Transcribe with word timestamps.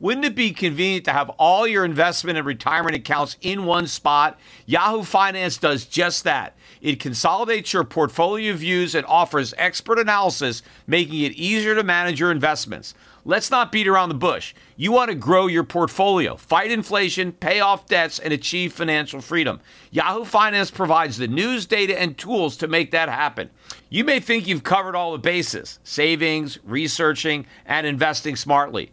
Wouldn't 0.00 0.26
it 0.26 0.36
be 0.36 0.52
convenient 0.52 1.04
to 1.06 1.12
have 1.12 1.28
all 1.30 1.66
your 1.66 1.84
investment 1.84 2.38
and 2.38 2.46
retirement 2.46 2.94
accounts 2.94 3.36
in 3.40 3.64
one 3.64 3.88
spot? 3.88 4.38
Yahoo 4.64 5.02
Finance 5.02 5.56
does 5.58 5.86
just 5.86 6.22
that. 6.22 6.56
It 6.80 7.00
consolidates 7.00 7.72
your 7.72 7.82
portfolio 7.82 8.54
views 8.54 8.94
and 8.94 9.04
offers 9.06 9.54
expert 9.58 9.98
analysis, 9.98 10.62
making 10.86 11.20
it 11.22 11.32
easier 11.32 11.74
to 11.74 11.82
manage 11.82 12.20
your 12.20 12.30
investments. 12.30 12.94
Let's 13.24 13.50
not 13.50 13.72
beat 13.72 13.88
around 13.88 14.08
the 14.08 14.14
bush. 14.14 14.54
You 14.76 14.92
want 14.92 15.10
to 15.10 15.16
grow 15.16 15.48
your 15.48 15.64
portfolio, 15.64 16.36
fight 16.36 16.70
inflation, 16.70 17.32
pay 17.32 17.58
off 17.58 17.86
debts, 17.86 18.20
and 18.20 18.32
achieve 18.32 18.72
financial 18.72 19.20
freedom. 19.20 19.60
Yahoo 19.90 20.24
Finance 20.24 20.70
provides 20.70 21.18
the 21.18 21.26
news, 21.26 21.66
data, 21.66 22.00
and 22.00 22.16
tools 22.16 22.56
to 22.58 22.68
make 22.68 22.92
that 22.92 23.08
happen. 23.08 23.50
You 23.90 24.04
may 24.04 24.20
think 24.20 24.46
you've 24.46 24.62
covered 24.62 24.94
all 24.94 25.12
the 25.12 25.18
bases 25.18 25.80
savings, 25.82 26.58
researching, 26.64 27.46
and 27.66 27.86
investing 27.86 28.36
smartly. 28.36 28.92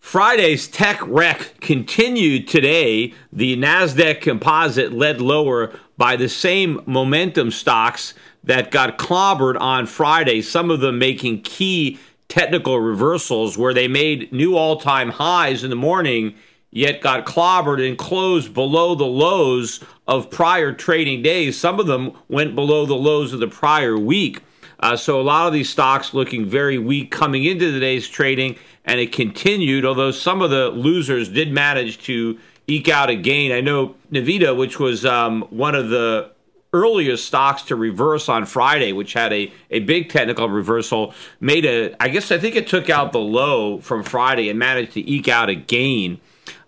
Friday's 0.00 0.68
tech 0.68 1.00
wreck 1.06 1.60
continued 1.60 2.48
today. 2.48 3.14
The 3.32 3.56
NASDAQ 3.56 4.20
composite 4.20 4.92
led 4.92 5.20
lower 5.20 5.78
by 5.96 6.16
the 6.16 6.28
same 6.28 6.80
momentum 6.86 7.50
stocks 7.50 8.14
that 8.44 8.70
got 8.70 8.98
clobbered 8.98 9.60
on 9.60 9.86
Friday, 9.86 10.42
some 10.42 10.70
of 10.70 10.80
them 10.80 10.98
making 10.98 11.42
key 11.42 11.98
technical 12.28 12.80
reversals 12.80 13.58
where 13.58 13.74
they 13.74 13.88
made 13.88 14.32
new 14.32 14.56
all 14.56 14.78
time 14.80 15.10
highs 15.10 15.64
in 15.64 15.70
the 15.70 15.76
morning 15.76 16.34
yet 16.70 17.00
got 17.00 17.26
clobbered 17.26 17.86
and 17.86 17.96
closed 17.96 18.52
below 18.52 18.94
the 18.94 19.06
lows 19.06 19.82
of 20.06 20.30
prior 20.30 20.72
trading 20.72 21.22
days. 21.22 21.58
Some 21.58 21.80
of 21.80 21.86
them 21.86 22.12
went 22.28 22.54
below 22.54 22.86
the 22.86 22.94
lows 22.94 23.32
of 23.32 23.40
the 23.40 23.48
prior 23.48 23.98
week. 23.98 24.42
Uh, 24.80 24.96
so 24.96 25.20
a 25.20 25.22
lot 25.22 25.46
of 25.46 25.52
these 25.52 25.68
stocks 25.68 26.14
looking 26.14 26.46
very 26.46 26.78
weak 26.78 27.10
coming 27.10 27.44
into 27.44 27.72
today's 27.72 28.08
trading, 28.08 28.56
and 28.84 29.00
it 29.00 29.12
continued. 29.12 29.84
Although 29.84 30.12
some 30.12 30.40
of 30.40 30.50
the 30.50 30.68
losers 30.68 31.28
did 31.28 31.50
manage 31.50 31.98
to 32.04 32.38
eke 32.68 32.88
out 32.88 33.10
a 33.10 33.16
gain. 33.16 33.50
I 33.50 33.60
know 33.60 33.96
Nvidia, 34.12 34.56
which 34.56 34.78
was 34.78 35.04
um, 35.04 35.42
one 35.50 35.74
of 35.74 35.88
the 35.88 36.30
earliest 36.72 37.24
stocks 37.24 37.62
to 37.62 37.76
reverse 37.76 38.28
on 38.28 38.44
Friday, 38.44 38.92
which 38.92 39.14
had 39.14 39.32
a, 39.32 39.50
a 39.70 39.80
big 39.80 40.10
technical 40.10 40.48
reversal, 40.48 41.14
made 41.40 41.64
a, 41.64 41.96
I 41.98 42.08
guess 42.08 42.30
I 42.30 42.38
think 42.38 42.54
it 42.54 42.66
took 42.66 42.90
out 42.90 43.12
the 43.12 43.18
low 43.18 43.80
from 43.80 44.02
Friday 44.02 44.50
and 44.50 44.58
managed 44.58 44.92
to 44.92 45.10
eke 45.10 45.28
out 45.28 45.48
a 45.48 45.54
gain. 45.54 46.20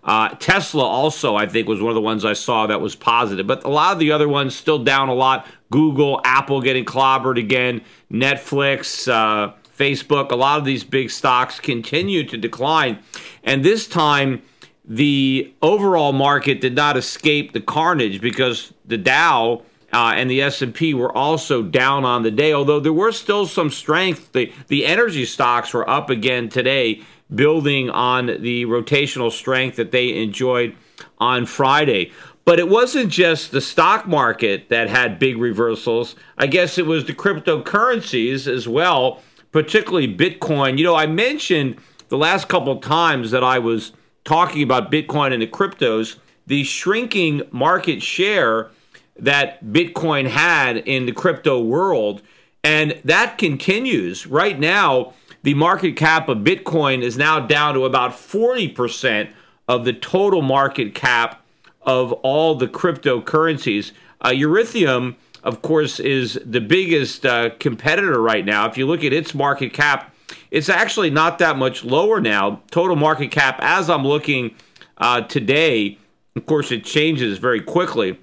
Uh, 0.03 0.29
Tesla 0.29 0.83
also, 0.83 1.35
I 1.35 1.45
think, 1.45 1.67
was 1.67 1.81
one 1.81 1.91
of 1.91 1.95
the 1.95 2.01
ones 2.01 2.25
I 2.25 2.33
saw 2.33 2.67
that 2.67 2.81
was 2.81 2.95
positive, 2.95 3.45
but 3.45 3.63
a 3.63 3.69
lot 3.69 3.93
of 3.93 3.99
the 3.99 4.11
other 4.11 4.27
ones 4.27 4.55
still 4.55 4.83
down 4.83 5.09
a 5.09 5.13
lot. 5.13 5.45
Google, 5.69 6.21
Apple 6.25 6.61
getting 6.61 6.85
clobbered 6.85 7.37
again, 7.37 7.81
Netflix, 8.11 9.07
uh, 9.07 9.53
Facebook, 9.77 10.31
a 10.31 10.35
lot 10.35 10.59
of 10.59 10.65
these 10.65 10.83
big 10.83 11.11
stocks 11.11 11.59
continue 11.59 12.23
to 12.27 12.37
decline. 12.37 12.99
And 13.43 13.63
this 13.63 13.87
time, 13.87 14.41
the 14.85 15.53
overall 15.61 16.13
market 16.13 16.61
did 16.61 16.75
not 16.75 16.97
escape 16.97 17.53
the 17.53 17.61
carnage 17.61 18.19
because 18.21 18.73
the 18.85 18.97
Dow 18.97 19.61
uh, 19.93 20.13
and 20.15 20.29
the 20.29 20.41
S&P 20.41 20.93
were 20.93 21.15
also 21.15 21.61
down 21.61 22.05
on 22.05 22.23
the 22.23 22.31
day, 22.31 22.53
although 22.53 22.79
there 22.79 22.93
were 22.93 23.11
still 23.11 23.45
some 23.45 23.69
strength. 23.69 24.31
The, 24.31 24.51
the 24.67 24.85
energy 24.85 25.25
stocks 25.25 25.73
were 25.73 25.87
up 25.89 26.09
again 26.09 26.49
today 26.49 27.01
building 27.33 27.89
on 27.89 28.27
the 28.27 28.65
rotational 28.65 29.31
strength 29.31 29.77
that 29.77 29.91
they 29.91 30.21
enjoyed 30.21 30.75
on 31.17 31.45
Friday. 31.45 32.11
But 32.43 32.59
it 32.59 32.69
wasn't 32.69 33.09
just 33.09 33.51
the 33.51 33.61
stock 33.61 34.07
market 34.07 34.69
that 34.69 34.89
had 34.89 35.19
big 35.19 35.37
reversals. 35.37 36.15
I 36.37 36.47
guess 36.47 36.77
it 36.77 36.85
was 36.85 37.05
the 37.05 37.13
cryptocurrencies 37.13 38.47
as 38.47 38.67
well, 38.67 39.21
particularly 39.51 40.13
Bitcoin. 40.13 40.77
You 40.77 40.83
know, 40.83 40.95
I 40.95 41.05
mentioned 41.05 41.77
the 42.09 42.17
last 42.17 42.49
couple 42.49 42.73
of 42.73 42.81
times 42.81 43.31
that 43.31 43.43
I 43.43 43.59
was 43.59 43.93
talking 44.23 44.63
about 44.63 44.91
Bitcoin 44.91 45.33
and 45.33 45.41
the 45.41 45.47
cryptos, 45.47 46.17
the 46.47 46.63
shrinking 46.63 47.43
market 47.51 48.01
share 48.01 48.69
that 49.17 49.63
Bitcoin 49.65 50.27
had 50.27 50.77
in 50.77 51.05
the 51.05 51.11
crypto 51.11 51.61
world. 51.61 52.21
And 52.63 52.99
that 53.05 53.37
continues. 53.37 54.27
Right 54.27 54.59
now, 54.59 55.13
the 55.43 55.53
market 55.53 55.95
cap 55.95 56.29
of 56.29 56.39
Bitcoin 56.39 57.01
is 57.01 57.17
now 57.17 57.39
down 57.39 57.73
to 57.73 57.85
about 57.85 58.11
40% 58.11 59.31
of 59.67 59.85
the 59.85 59.93
total 59.93 60.41
market 60.41 60.93
cap 60.93 61.43
of 61.81 62.11
all 62.13 62.55
the 62.55 62.67
cryptocurrencies. 62.67 63.91
Uh, 64.21 64.29
Ethereum, 64.29 65.15
of 65.43 65.61
course, 65.61 65.99
is 65.99 66.39
the 66.45 66.61
biggest 66.61 67.25
uh, 67.25 67.49
competitor 67.59 68.21
right 68.21 68.45
now. 68.45 68.67
If 68.67 68.77
you 68.77 68.85
look 68.85 69.03
at 69.03 69.13
its 69.13 69.33
market 69.33 69.73
cap, 69.73 70.13
it's 70.51 70.69
actually 70.69 71.09
not 71.09 71.39
that 71.39 71.57
much 71.57 71.83
lower 71.83 72.21
now. 72.21 72.61
Total 72.69 72.95
market 72.95 73.31
cap, 73.31 73.57
as 73.61 73.89
I'm 73.89 74.05
looking 74.05 74.55
uh, 74.97 75.21
today, 75.21 75.97
of 76.35 76.45
course, 76.45 76.71
it 76.71 76.85
changes 76.85 77.39
very 77.39 77.61
quickly, 77.61 78.19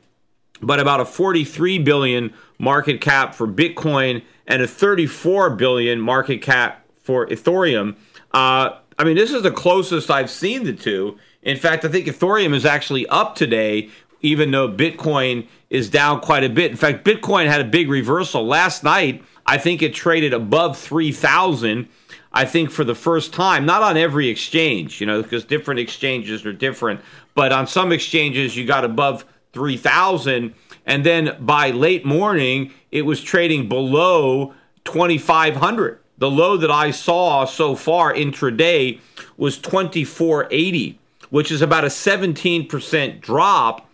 but 0.63 0.79
about 0.79 1.01
a 1.01 1.05
43 1.05 1.79
billion 1.81 2.33
market 2.59 3.01
cap 3.01 3.35
for 3.35 3.47
Bitcoin 3.49 4.23
and 4.47 4.63
a 4.63 4.67
34 4.69 5.51
billion 5.51 6.01
market 6.01 6.41
cap 6.41 6.85
for 7.09 7.27
Ethereum. 7.29 7.97
Uh, 8.35 8.77
I 8.99 9.05
mean, 9.05 9.17
this 9.17 9.33
is 9.33 9.43
the 9.43 9.51
closest 9.51 10.11
I've 10.11 10.29
seen 10.29 10.65
the 10.65 10.75
two. 10.75 11.17
In 11.41 11.57
fact, 11.57 11.87
I 11.87 11.89
think 11.89 12.07
Ethereum 12.07 12.55
is 12.55 12.67
actually 12.67 13.07
up 13.07 13.35
today, 13.35 13.89
even 14.21 14.51
though 14.51 14.69
Bitcoin 14.69 15.49
is 15.71 15.89
down 15.89 16.21
quite 16.21 16.45
a 16.45 16.51
bit. 16.51 16.71
In 16.71 16.77
fact, 16.77 17.07
Bitcoin 17.07 17.47
had 17.47 17.63
a 17.63 17.65
big 17.65 17.89
reversal 17.89 18.47
last 18.47 18.85
night. 18.85 19.25
I 19.47 19.57
think 19.57 19.81
it 19.81 19.95
traded 19.95 20.35
above 20.35 20.77
3,000. 20.77 21.89
I 22.31 22.45
think 22.45 22.71
for 22.71 22.85
the 22.85 22.95
first 22.95 23.33
time, 23.33 23.65
not 23.65 23.83
on 23.83 23.97
every 23.97 24.29
exchange, 24.29 25.01
you 25.01 25.07
know, 25.07 25.23
because 25.23 25.47
different 25.47 25.81
exchanges 25.81 26.45
are 26.45 26.53
different, 26.53 27.01
but 27.35 27.53
on 27.53 27.67
some 27.67 27.91
exchanges 27.91 28.55
you 28.55 28.67
got 28.67 28.85
above 28.85 29.25
3,000. 29.55 30.53
And 30.85 31.07
then 31.07 31.39
by 31.41 31.71
late 31.71 32.05
morning, 32.05 32.71
it 32.93 33.07
was 33.07 33.23
trading 33.23 33.67
below 33.67 34.53
2,500 34.85 36.01
the 36.19 36.31
low 36.31 36.57
that 36.57 36.71
I 36.71 36.91
saw 36.91 37.45
so 37.45 37.75
far 37.75 38.13
intraday 38.13 39.01
was 39.37 39.57
2480, 39.59 40.99
which 41.31 41.51
is 41.51 41.63
about 41.63 41.85
a 41.85 41.89
17% 41.89 43.21
drop 43.21 43.89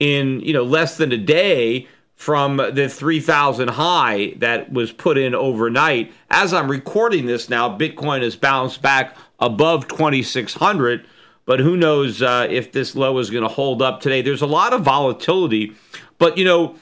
in, 0.00 0.40
you 0.40 0.52
know, 0.52 0.62
less 0.62 0.96
than 0.96 1.12
a 1.12 1.18
day 1.18 1.86
from 2.16 2.56
the 2.56 2.88
3000 2.88 3.68
high 3.68 4.34
that 4.38 4.72
was 4.72 4.90
put 4.90 5.16
in 5.16 5.34
overnight. 5.34 6.12
As 6.30 6.52
I'm 6.52 6.70
recording 6.70 7.26
this 7.26 7.48
now, 7.48 7.76
Bitcoin 7.76 8.22
has 8.22 8.34
bounced 8.34 8.82
back 8.82 9.16
above 9.38 9.86
2600, 9.86 11.06
but 11.44 11.60
who 11.60 11.76
knows 11.76 12.20
uh, 12.20 12.46
if 12.50 12.72
this 12.72 12.96
low 12.96 13.18
is 13.18 13.30
going 13.30 13.44
to 13.44 13.48
hold 13.48 13.82
up 13.82 14.00
today. 14.00 14.20
There's 14.20 14.42
a 14.42 14.46
lot 14.46 14.72
of 14.72 14.82
volatility, 14.82 15.74
but 16.18 16.36
you 16.36 16.44
know, 16.44 16.74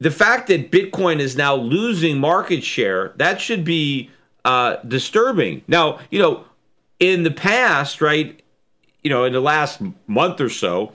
the 0.00 0.10
fact 0.10 0.48
that 0.48 0.70
Bitcoin 0.70 1.20
is 1.20 1.36
now 1.36 1.54
losing 1.54 2.18
market 2.18 2.64
share, 2.64 3.12
that 3.16 3.40
should 3.40 3.64
be 3.64 4.10
uh, 4.44 4.76
disturbing. 4.86 5.62
Now, 5.68 6.00
you 6.10 6.18
know, 6.18 6.44
in 7.00 7.22
the 7.22 7.30
past, 7.30 8.00
right, 8.00 8.40
you 9.02 9.10
know, 9.10 9.24
in 9.24 9.32
the 9.32 9.40
last 9.40 9.80
month 10.06 10.40
or 10.40 10.48
so, 10.48 10.92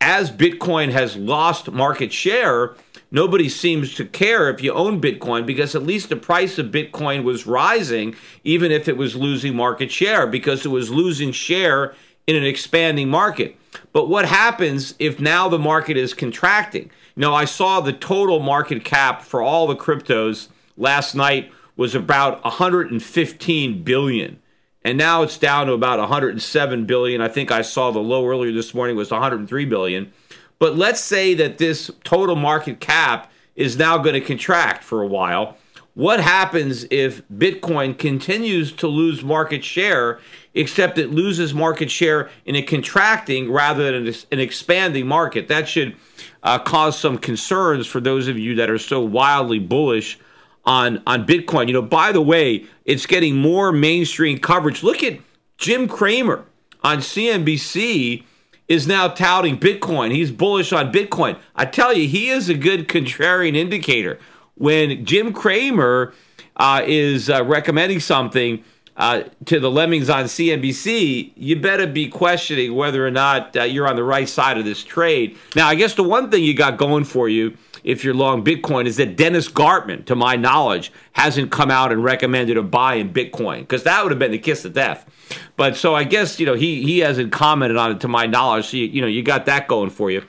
as 0.00 0.30
Bitcoin 0.30 0.90
has 0.90 1.16
lost 1.16 1.70
market 1.70 2.12
share, 2.12 2.74
nobody 3.10 3.48
seems 3.48 3.94
to 3.94 4.04
care 4.04 4.50
if 4.50 4.62
you 4.62 4.72
own 4.72 5.00
Bitcoin 5.00 5.46
because 5.46 5.74
at 5.74 5.84
least 5.84 6.08
the 6.08 6.16
price 6.16 6.58
of 6.58 6.66
Bitcoin 6.66 7.22
was 7.22 7.46
rising, 7.46 8.16
even 8.42 8.72
if 8.72 8.88
it 8.88 8.96
was 8.96 9.14
losing 9.14 9.54
market 9.54 9.92
share, 9.92 10.26
because 10.26 10.66
it 10.66 10.70
was 10.70 10.90
losing 10.90 11.30
share 11.30 11.94
in 12.26 12.34
an 12.34 12.44
expanding 12.44 13.08
market. 13.08 13.56
But 13.92 14.08
what 14.08 14.26
happens 14.26 14.94
if 14.98 15.20
now 15.20 15.48
the 15.48 15.58
market 15.58 15.96
is 15.96 16.14
contracting? 16.14 16.90
Now, 17.14 17.34
I 17.34 17.44
saw 17.44 17.80
the 17.80 17.92
total 17.92 18.40
market 18.40 18.84
cap 18.84 19.22
for 19.22 19.42
all 19.42 19.66
the 19.66 19.76
cryptos 19.76 20.48
last 20.76 21.14
night 21.14 21.52
was 21.76 21.94
about 21.94 22.42
115 22.44 23.82
billion. 23.82 24.38
And 24.84 24.98
now 24.98 25.22
it's 25.22 25.38
down 25.38 25.66
to 25.66 25.72
about 25.72 25.98
107 25.98 26.86
billion. 26.86 27.20
I 27.20 27.28
think 27.28 27.50
I 27.50 27.62
saw 27.62 27.90
the 27.90 28.00
low 28.00 28.26
earlier 28.26 28.52
this 28.52 28.74
morning 28.74 28.96
was 28.96 29.10
103 29.10 29.64
billion. 29.64 30.12
But 30.58 30.76
let's 30.76 31.00
say 31.00 31.34
that 31.34 31.58
this 31.58 31.90
total 32.04 32.36
market 32.36 32.80
cap 32.80 33.30
is 33.54 33.76
now 33.76 33.98
going 33.98 34.14
to 34.14 34.20
contract 34.20 34.82
for 34.82 35.02
a 35.02 35.06
while. 35.06 35.56
What 35.94 36.20
happens 36.20 36.86
if 36.90 37.26
Bitcoin 37.28 37.98
continues 37.98 38.72
to 38.72 38.86
lose 38.86 39.22
market 39.22 39.62
share, 39.62 40.20
except 40.54 40.96
it 40.96 41.10
loses 41.10 41.52
market 41.52 41.90
share 41.90 42.30
in 42.46 42.56
a 42.56 42.62
contracting 42.62 43.52
rather 43.52 43.92
than 43.92 44.14
an 44.32 44.40
expanding 44.40 45.06
market? 45.06 45.48
That 45.48 45.68
should 45.68 45.96
uh, 46.42 46.58
cause 46.58 46.98
some 46.98 47.18
concerns 47.18 47.86
for 47.86 48.00
those 48.00 48.28
of 48.28 48.38
you 48.38 48.54
that 48.56 48.70
are 48.70 48.78
so 48.78 49.00
wildly 49.00 49.58
bullish 49.58 50.18
on 50.64 51.02
on 51.06 51.26
Bitcoin. 51.26 51.66
You 51.66 51.74
know, 51.74 51.82
by 51.82 52.12
the 52.12 52.22
way, 52.22 52.64
it's 52.84 53.06
getting 53.06 53.36
more 53.36 53.72
mainstream 53.72 54.38
coverage. 54.38 54.82
Look 54.82 55.02
at 55.02 55.18
Jim 55.58 55.88
Cramer 55.88 56.44
on 56.82 56.98
CNBC 56.98 58.24
is 58.68 58.86
now 58.86 59.08
touting 59.08 59.58
Bitcoin. 59.58 60.12
He's 60.12 60.30
bullish 60.30 60.72
on 60.72 60.92
Bitcoin. 60.92 61.38
I 61.54 61.66
tell 61.66 61.92
you, 61.92 62.08
he 62.08 62.28
is 62.28 62.48
a 62.48 62.54
good 62.54 62.88
contrarian 62.88 63.56
indicator. 63.56 64.18
When 64.54 65.04
Jim 65.04 65.32
Cramer 65.32 66.14
uh, 66.56 66.82
is 66.86 67.28
uh, 67.28 67.44
recommending 67.44 68.00
something 68.00 68.62
uh, 68.96 69.22
to 69.46 69.58
the 69.58 69.70
lemmings 69.70 70.10
on 70.10 70.24
CNBC, 70.24 71.32
you 71.34 71.56
better 71.56 71.86
be 71.86 72.08
questioning 72.08 72.74
whether 72.74 73.06
or 73.06 73.10
not 73.10 73.56
uh, 73.56 73.62
you're 73.62 73.88
on 73.88 73.96
the 73.96 74.04
right 74.04 74.28
side 74.28 74.58
of 74.58 74.64
this 74.64 74.84
trade. 74.84 75.38
Now, 75.56 75.68
I 75.68 75.74
guess 75.74 75.94
the 75.94 76.02
one 76.02 76.30
thing 76.30 76.44
you 76.44 76.54
got 76.54 76.76
going 76.76 77.04
for 77.04 77.28
you, 77.28 77.56
if 77.84 78.04
you're 78.04 78.14
long 78.14 78.44
Bitcoin, 78.44 78.86
is 78.86 78.96
that 78.98 79.16
Dennis 79.16 79.48
Gartman, 79.48 80.04
to 80.06 80.14
my 80.14 80.36
knowledge, 80.36 80.92
hasn't 81.12 81.50
come 81.50 81.70
out 81.70 81.90
and 81.90 82.04
recommended 82.04 82.56
a 82.56 82.62
buy 82.62 82.94
in 82.94 83.12
Bitcoin 83.12 83.60
because 83.60 83.82
that 83.84 84.02
would 84.02 84.12
have 84.12 84.18
been 84.18 84.30
the 84.30 84.38
kiss 84.38 84.64
of 84.64 84.74
death. 84.74 85.08
But 85.56 85.76
so 85.76 85.94
I 85.94 86.04
guess 86.04 86.38
you 86.38 86.46
know 86.46 86.54
he 86.54 86.82
he 86.82 86.98
hasn't 86.98 87.32
commented 87.32 87.78
on 87.78 87.92
it 87.92 88.00
to 88.00 88.08
my 88.08 88.26
knowledge. 88.26 88.66
So 88.66 88.76
you, 88.76 88.86
you 88.86 89.00
know 89.00 89.06
you 89.06 89.22
got 89.22 89.46
that 89.46 89.68
going 89.68 89.90
for 89.90 90.10
you, 90.10 90.22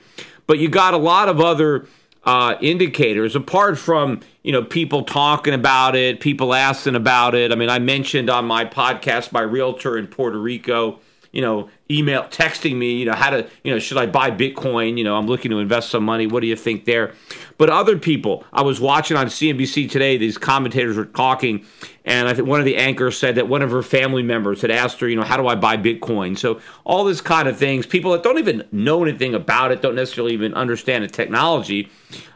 but 0.46 0.58
you 0.58 0.68
got 0.68 0.94
a 0.94 0.98
lot 0.98 1.28
of 1.28 1.40
other 1.40 1.86
uh, 2.24 2.56
indicators 2.60 3.36
apart 3.36 3.78
from 3.78 4.20
you 4.42 4.52
know 4.52 4.62
people 4.62 5.02
talking 5.04 5.54
about 5.54 5.94
it, 5.94 6.20
people 6.20 6.54
asking 6.54 6.94
about 6.94 7.34
it. 7.34 7.52
I 7.52 7.54
mean, 7.54 7.68
I 7.68 7.78
mentioned 7.78 8.30
on 8.30 8.46
my 8.46 8.64
podcast 8.64 9.32
my 9.32 9.42
realtor 9.42 9.98
in 9.98 10.06
Puerto 10.06 10.38
Rico, 10.38 11.00
you 11.34 11.40
know, 11.42 11.68
email 11.90 12.22
texting 12.24 12.76
me, 12.76 12.92
you 12.92 13.04
know, 13.04 13.12
how 13.12 13.28
to, 13.28 13.48
you 13.64 13.72
know, 13.72 13.80
should 13.80 13.98
I 13.98 14.06
buy 14.06 14.30
Bitcoin? 14.30 14.96
You 14.96 15.02
know, 15.02 15.16
I'm 15.16 15.26
looking 15.26 15.50
to 15.50 15.58
invest 15.58 15.90
some 15.90 16.04
money. 16.04 16.28
What 16.28 16.40
do 16.40 16.46
you 16.46 16.54
think 16.54 16.84
there? 16.84 17.12
But 17.58 17.70
other 17.70 17.98
people, 17.98 18.44
I 18.52 18.62
was 18.62 18.80
watching 18.80 19.16
on 19.16 19.26
CNBC 19.26 19.90
today. 19.90 20.16
These 20.16 20.38
commentators 20.38 20.96
were 20.96 21.06
talking, 21.06 21.66
and 22.04 22.28
I 22.28 22.34
think 22.34 22.46
one 22.46 22.60
of 22.60 22.64
the 22.64 22.76
anchors 22.76 23.18
said 23.18 23.34
that 23.34 23.48
one 23.48 23.62
of 23.62 23.72
her 23.72 23.82
family 23.82 24.22
members 24.22 24.62
had 24.62 24.70
asked 24.70 25.00
her, 25.00 25.08
you 25.08 25.16
know, 25.16 25.24
how 25.24 25.36
do 25.36 25.48
I 25.48 25.56
buy 25.56 25.76
Bitcoin? 25.76 26.38
So 26.38 26.60
all 26.84 27.02
this 27.02 27.20
kind 27.20 27.48
of 27.48 27.58
things. 27.58 27.84
People 27.84 28.12
that 28.12 28.22
don't 28.22 28.38
even 28.38 28.68
know 28.70 29.02
anything 29.02 29.34
about 29.34 29.72
it, 29.72 29.82
don't 29.82 29.96
necessarily 29.96 30.34
even 30.34 30.54
understand 30.54 31.02
the 31.02 31.08
technology. 31.08 31.90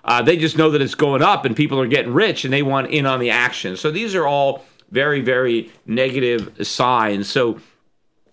Uh, 0.05 0.23
they 0.23 0.37
just 0.37 0.59
know 0.59 0.71
that 0.71 0.83
it's 0.83 0.97
going 0.97 1.23
up, 1.23 1.45
and 1.45 1.55
people 1.55 1.81
are 1.81 1.87
getting 1.87 2.13
rich, 2.13 2.45
and 2.45 2.53
they 2.53 2.63
want 2.63 2.91
in 2.91 3.07
on 3.07 3.21
the 3.21 3.31
action. 3.31 3.77
So 3.77 3.93
these 3.93 4.17
are 4.17 4.27
all 4.27 4.65
very, 4.91 5.21
very 5.21 5.71
negative 5.87 6.67
signs. 6.67 7.31
So 7.31 7.61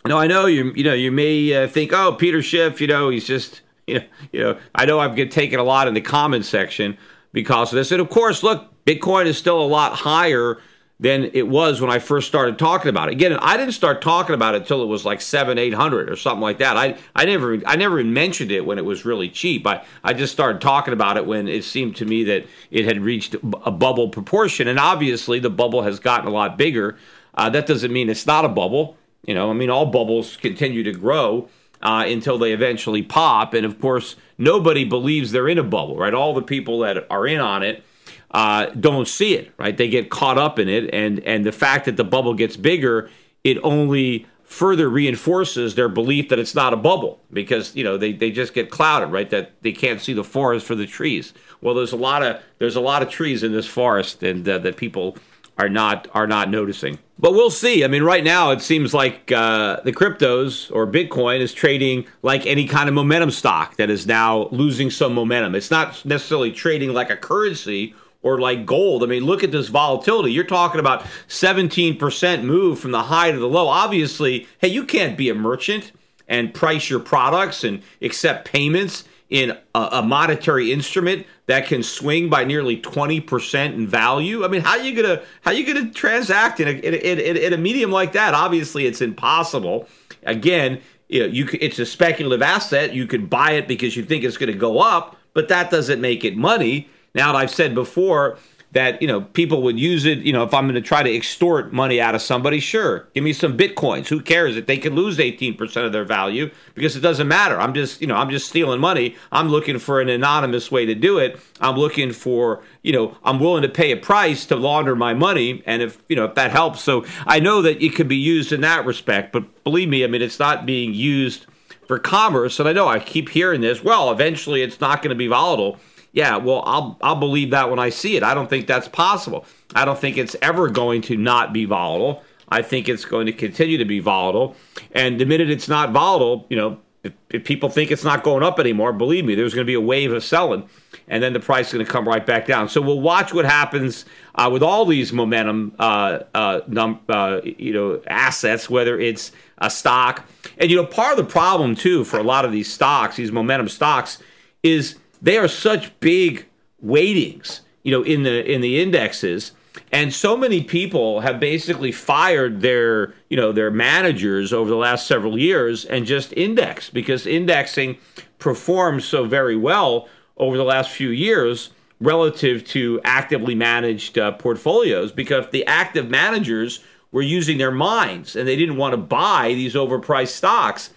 no, 0.06 0.18
I 0.18 0.28
know 0.28 0.46
you. 0.46 0.72
You 0.75 0.84
know, 0.84 0.94
you 0.94 1.12
may 1.12 1.63
uh, 1.63 1.68
think, 1.68 1.94
oh, 1.94 2.13
Peter 2.13 2.42
Schiff. 2.42 2.81
You 2.81 2.88
know, 2.88 3.10
he's 3.10 3.25
just. 3.25 3.62
You 3.88 3.96
know, 4.00 4.06
you 4.31 4.40
know. 4.42 4.57
I 4.74 4.86
know 4.86 5.00
I've 5.00 5.16
get 5.16 5.31
taken 5.31 5.60
a 5.60 5.63
lot 5.63 5.88
in 5.88 5.94
the 5.94 6.02
comments 6.02 6.50
section 6.50 6.98
because 7.31 7.72
of 7.72 7.78
this, 7.78 7.92
and 7.92 8.02
of 8.02 8.10
course, 8.10 8.44
look, 8.44 8.72
Bitcoin 8.86 9.25
is 9.25 9.38
still 9.38 9.62
a 9.62 9.66
lot 9.66 9.94
higher 9.94 10.60
than 11.00 11.30
it 11.34 11.48
was 11.48 11.81
when 11.81 11.92
I 11.92 12.00
first 12.00 12.28
started 12.28 12.57
talking 12.57 12.88
about 12.88 13.10
it. 13.10 13.13
Again, 13.13 13.34
I 13.34 13.57
didn't 13.57 13.74
start 13.74 14.02
talking 14.02 14.34
about 14.34 14.56
it 14.56 14.62
until 14.62 14.81
it 14.81 14.86
was 14.86 15.04
like 15.04 15.19
seven, 15.19 15.57
eight 15.57 15.74
hundred 15.74 16.10
or 16.10 16.16
something 16.16 16.42
like 16.42 16.60
that. 16.60 16.78
I, 16.78 16.98
I 17.13 17.25
never, 17.25 17.62
I 17.66 17.75
never 17.75 18.02
mentioned 18.04 18.52
it 18.52 18.66
when 18.66 18.78
it 18.78 18.86
was 18.86 19.04
really 19.04 19.30
cheap. 19.30 19.68
I, 19.68 19.84
I 20.04 20.13
just 20.13 20.31
started 20.31 20.62
talking 20.62 20.94
about 20.94 21.18
it 21.18 21.25
when 21.25 21.50
it 21.50 21.66
seemed 21.66 21.98
to 21.98 22.06
me 22.06 22.24
that 22.25 22.46
it 22.72 22.86
had 22.86 23.00
reached 23.00 23.34
a 23.34 23.72
bubble 23.72 24.07
proportion, 24.07 24.68
and 24.68 24.80
obviously 24.80 25.40
the 25.40 25.50
bubble 25.50 25.81
has 25.81 26.00
gotten 26.00 26.28
a 26.28 26.31
lot 26.31 26.57
bigger. 26.57 26.98
Uh, 27.34 27.50
that 27.50 27.68
doesn't 27.68 27.92
mean 27.92 28.10
it's 28.10 28.25
not 28.25 28.46
a 28.46 28.50
bubble. 28.50 28.96
You 29.25 29.33
know, 29.33 29.50
I 29.50 29.54
mean, 29.54 29.69
all 29.69 29.88
bubbles 29.88 30.38
continue 30.38 30.83
to 30.83 30.92
grow 30.92 31.50
uh, 31.81 32.06
until 32.07 32.38
they 32.38 32.51
eventually 32.54 33.01
pop. 33.01 33.54
And 33.54 33.66
of 33.66 33.80
course, 33.80 34.16
nobody 34.38 34.86
believes 34.86 35.31
they're 35.31 35.48
in 35.48 35.57
a 35.57 35.63
bubble, 35.63 35.98
right? 35.98 36.13
All 36.13 36.33
the 36.33 36.42
people 36.42 36.80
that 36.80 37.06
are 37.10 37.27
in 37.27 37.39
on 37.39 37.63
it 37.63 37.83
uh, 38.31 38.68
don't 38.68 39.07
see 39.07 39.36
it, 39.36 39.51
right? 39.57 39.75
They 39.75 39.88
get 39.88 40.10
caught 40.10 40.38
up 40.38 40.60
in 40.60 40.68
it, 40.68 40.94
and 40.94 41.19
and 41.22 41.45
the 41.45 41.51
fact 41.51 41.86
that 41.86 41.98
the 41.98 42.04
bubble 42.04 42.33
gets 42.33 42.57
bigger, 42.57 43.10
it 43.44 43.57
only 43.63 44.25
further 44.45 44.88
reinforces 44.88 45.76
their 45.76 45.90
belief 45.90 46.30
that 46.30 46.38
it's 46.38 46.54
not 46.54 46.71
a 46.71 46.78
bubble 46.78 47.19
because 47.33 47.76
you 47.76 47.83
know 47.83 47.97
they, 47.97 48.14
they 48.14 48.30
just 48.30 48.54
get 48.54 48.69
clouded 48.69 49.09
right 49.11 49.31
that 49.31 49.52
they 49.64 49.71
can't 49.71 49.99
see 49.99 50.14
the 50.14 50.23
forest 50.23 50.66
for 50.66 50.76
the 50.76 50.85
trees 50.85 51.33
well 51.61 51.73
there's 51.73 51.92
a 51.92 51.97
lot 51.97 52.21
of 52.21 52.40
there's 52.59 52.76
a 52.76 52.81
lot 52.81 53.02
of 53.02 53.09
trees 53.09 53.42
in 53.42 53.52
this 53.52 53.66
forest 53.66 54.21
and 54.21 54.47
uh, 54.47 54.59
that 54.59 54.78
people 54.78 55.18
are 55.57 55.69
not 55.69 56.07
are 56.14 56.28
not 56.28 56.50
noticing. 56.50 57.00
But 57.18 57.31
we'll 57.31 57.50
see. 57.50 57.85
I 57.85 57.88
mean, 57.88 58.04
right 58.04 58.24
now 58.24 58.52
it 58.52 58.62
seems 58.62 58.94
like 58.94 59.31
uh, 59.31 59.80
the 59.85 59.94
cryptos 59.94 60.69
or 60.74 60.85
Bitcoin 60.85 61.40
is 61.40 61.54
trading 61.54 62.06
like 62.24 62.45
any 62.45 62.68
kind 62.68 62.90
of 62.90 62.95
momentum 62.95 63.31
stock 63.31 63.78
that 63.78 63.90
is 63.90 64.06
now 64.06 64.50
losing 64.52 64.92
some 64.92 65.14
momentum. 65.14 65.56
It's 65.56 65.71
not 65.71 66.04
necessarily 66.04 66.52
trading 66.52 66.92
like 66.94 67.09
a 67.09 67.16
currency 67.16 67.95
or 68.21 68.40
like 68.40 68.66
gold. 68.66 69.02
I 69.04 69.06
mean, 69.06 69.24
look 69.24 69.44
at 69.44 69.52
this 69.52 69.69
volatility. 69.69 70.33
You're 70.33 70.44
talking 70.44 70.80
about 70.80 71.06
17% 71.30 72.44
move 72.44 72.80
from 72.80 72.92
the 72.92 73.04
high 73.04 73.31
to 73.31 73.38
the 73.38 73.47
low. 73.47 73.68
Obviously, 73.68 74.47
hey, 74.57 74.68
you 74.68 74.83
can't 74.83 75.18
be 75.18 75.30
a 75.30 75.35
merchant 75.35 75.94
and 76.28 76.54
price 76.54 76.90
your 76.90 77.00
products 77.00 77.64
and 77.64 77.81
accept 78.02 78.45
payments 78.45 79.06
in 79.29 79.51
a, 79.73 79.79
a, 79.94 80.01
monetary 80.03 80.71
instrument 80.71 81.25
that 81.47 81.65
can 81.65 81.81
swing 81.81 82.29
by 82.29 82.44
nearly 82.44 82.79
20% 82.79 83.73
in 83.73 83.87
value? 83.87 84.45
I 84.45 84.47
mean 84.47 84.61
how 84.61 84.77
are 84.77 84.83
you 84.83 84.95
gonna 85.01 85.21
how 85.41 85.51
are 85.51 85.53
you 85.53 85.65
gonna 85.65 85.91
transact 85.91 86.59
in 86.59 86.67
a, 86.67 86.71
in, 86.71 86.94
in, 86.94 87.37
in 87.37 87.53
a 87.53 87.57
medium 87.57 87.91
like 87.91 88.13
that? 88.13 88.33
Obviously 88.33 88.85
it's 88.85 89.01
impossible. 89.01 89.87
Again 90.23 90.81
you 91.07 91.25
you 91.25 91.49
it's 91.59 91.79
a 91.79 91.85
speculative 91.85 92.41
asset. 92.41 92.94
You 92.94 93.07
can 93.07 93.25
buy 93.25 93.51
it 93.51 93.67
because 93.67 93.95
you 93.95 94.03
think 94.03 94.23
it's 94.23 94.37
going 94.37 94.51
to 94.51 94.57
go 94.57 94.79
up 94.79 95.17
but 95.33 95.49
that 95.49 95.69
doesn't 95.69 95.99
make 96.01 96.23
it 96.23 96.37
money. 96.37 96.89
Now 97.13 97.35
i've 97.35 97.51
said 97.51 97.73
before 97.73 98.37
that 98.72 99.02
you 99.02 99.07
know 99.07 99.22
people 99.22 99.62
would 99.62 99.80
use 99.80 100.06
it 100.06 100.19
you 100.19 100.34
know 100.34 100.44
if 100.44 100.54
i'm 100.54 100.66
going 100.66 100.76
to 100.76 100.81
try 100.81 101.02
to 101.02 101.14
extort 101.14 101.72
money 101.72 102.02
out 102.02 102.16
of 102.16 102.22
somebody 102.22 102.60
sure 102.60 103.07
give 103.14 103.24
me 103.24 103.34
some 103.34 103.57
bitcoins. 103.57 104.07
Who 104.07 104.22
cares 104.22 104.57
if 104.57 104.66
they 104.66 104.78
can 104.78 104.95
lose 104.95 105.18
18% 105.18 105.86
of 105.86 105.92
their 105.92 106.04
value? 106.04 106.52
Because 106.74 106.95
it 106.95 107.02
doesn't 107.02 107.28
matter. 107.28 107.60
I'm 107.60 107.74
just 107.74 108.02
you 108.02 108.07
know 108.07 108.16
i'm 108.16 108.30
just 108.30 108.48
stealing 108.48 108.80
money. 108.80 109.16
I'm 109.31 109.50
looking 109.50 109.80
for 109.80 110.02
an 110.02 110.10
anonymous 110.10 110.72
way 110.72 110.86
to 110.86 110.95
do 110.95 111.18
it. 111.18 111.40
I'm 111.62 111.76
looking 111.76 112.12
for 112.12 112.62
you 112.81 112.94
know 112.94 113.18
i'm 113.24 113.40
willing 113.40 113.64
to 113.64 113.69
pay 113.69 113.92
a 113.92 113.98
price 113.98 114.45
to 114.48 114.56
launder 114.56 114.95
my 114.95 115.14
money. 115.14 115.64
And 115.66 115.81
if 115.81 116.02
you 116.10 116.16
know 116.16 116.26
if 116.26 116.36
that 116.36 116.52
helps. 116.52 116.81
So 116.81 117.06
i 117.26 117.40
know 117.40 117.62
that 117.62 117.84
it 117.84 117.95
could 117.95 118.07
be 118.07 118.18
used 118.18 118.52
in 118.52 118.62
that 118.62 118.86
respect. 118.86 119.31
But 119.31 119.64
believe 119.64 119.90
me 119.90 120.04
i 120.04 120.07
mean 120.07 120.22
it's 120.22 120.40
not 120.40 120.66
being 120.66 120.94
used 120.94 121.45
for 121.88 122.00
commerce. 122.00 122.60
And 122.60 122.68
i 122.68 122.74
know 122.74 122.88
i 122.88 123.00
keep 123.00 123.30
hearing 123.30 123.62
this 123.62 123.84
well 123.84 124.12
eventually 124.12 124.62
it's 124.62 124.81
not 124.81 125.02
going 125.02 125.10
to 125.10 125.16
be 125.16 125.28
volatile 125.28 125.80
Yeah, 126.16 126.38
well, 126.38 126.64
I'll 126.66 126.98
I'll 127.02 127.18
believe 127.18 127.50
that 127.52 127.69
when 127.69 127.78
I 127.78 127.90
see 127.90 128.16
it. 128.16 128.24
I 128.24 128.34
don't 128.34 128.50
think 128.50 128.68
that's 128.68 128.88
possible. 128.88 129.45
I 129.76 129.84
don't 129.84 130.00
think 130.00 130.18
it's 130.18 130.36
ever 130.42 130.69
going 130.69 131.02
to 131.04 131.18
not 131.18 131.52
be 131.52 131.66
volatile. 131.66 132.24
I 132.48 132.62
think 132.62 132.88
it's 132.88 133.04
going 133.04 133.26
to 133.26 133.34
continue 133.34 133.78
to 133.78 133.86
be 133.86 134.00
volatile. 134.00 134.56
And 134.94 135.19
the 135.19 135.26
minute 135.26 135.50
it's 135.50 135.68
not 135.68 135.92
volatile, 135.92 136.48
you 136.50 136.56
know, 136.56 136.80
if, 137.04 137.12
if 137.31 137.44
people 137.44 137.68
think 137.68 137.92
it's 137.92 138.06
not 138.06 138.24
going 138.24 138.44
up 138.44 138.60
anymore, 138.60 138.94
believe 138.94 139.26
me, 139.26 139.36
there's 139.36 139.54
going 139.54 139.66
to 139.66 139.69
be 139.69 139.74
a 139.74 139.81
wave 139.81 140.14
of 140.14 140.24
selling, 140.24 140.69
and 141.10 141.22
then 141.22 141.34
the 141.34 141.40
price 141.42 141.68
is 141.68 141.74
going 141.74 141.86
to 141.86 141.92
come 141.92 142.07
right 142.07 142.26
back 142.26 142.48
down. 142.48 142.69
So 142.69 142.81
we'll 142.81 143.02
watch 143.02 143.34
what 143.34 143.44
happens 143.44 144.06
uh, 144.36 144.50
with 144.50 144.64
all 144.64 144.86
these 144.86 145.12
momentum, 145.12 145.76
uh, 145.80 146.19
uh, 146.34 146.62
num- 146.66 147.02
uh, 147.10 147.42
you 147.44 147.74
know, 147.74 148.02
assets, 148.07 148.69
whether 148.69 148.98
it's 148.98 149.34
a 149.57 149.69
stock, 149.69 150.26
and 150.60 150.72
you 150.72 150.78
know, 150.78 150.86
part 150.86 151.19
of 151.19 151.26
the 151.26 151.30
problem 151.30 151.76
too 151.76 152.06
for 152.06 152.19
a 152.19 152.24
lot 152.24 152.45
of 152.45 152.54
these 152.54 152.72
stocks, 152.72 153.18
these 153.18 153.34
momentum 153.34 153.68
stocks, 153.68 154.18
is 154.64 154.95
they 155.25 155.39
are 155.39 155.47
such 155.47 155.99
big 155.99 156.45
weightings, 156.85 157.61
you 157.81 157.91
know, 157.91 158.03
in 158.03 158.23
the 158.23 158.49
in 158.49 158.61
the 158.61 158.79
indexes. 158.79 159.51
And 159.91 160.13
so 160.13 160.37
many 160.37 160.63
people 160.63 161.21
have 161.21 161.39
basically 161.39 161.91
fired 161.91 162.61
their 162.61 163.15
you 163.29 163.35
know 163.35 163.51
their 163.51 163.71
managers 163.71 164.53
over 164.53 164.69
the 164.69 164.75
last 164.75 165.07
several 165.07 165.37
years 165.37 165.83
and 165.83 166.05
just 166.05 166.31
index 166.33 166.91
because 166.91 167.25
indexing 167.25 167.97
performs 168.37 169.03
so 169.03 169.25
very 169.25 169.57
well 169.57 170.07
over 170.37 170.57
the 170.57 170.63
last 170.63 170.91
few 170.91 171.09
years 171.09 171.71
relative 171.99 172.63
to 172.65 173.01
actively 173.03 173.55
managed 173.55 174.19
uh, 174.19 174.31
portfolios 174.33 175.11
because 175.11 175.49
the 175.49 175.65
active 175.65 176.07
managers 176.07 176.83
were 177.11 177.23
using 177.23 177.57
their 177.57 177.71
minds 177.71 178.35
and 178.35 178.47
they 178.47 178.55
didn't 178.55 178.77
want 178.77 178.94
to 178.94 178.97
buy 178.97 179.47
these 179.55 179.73
overpriced 179.73 180.35
stocks. 180.35 180.91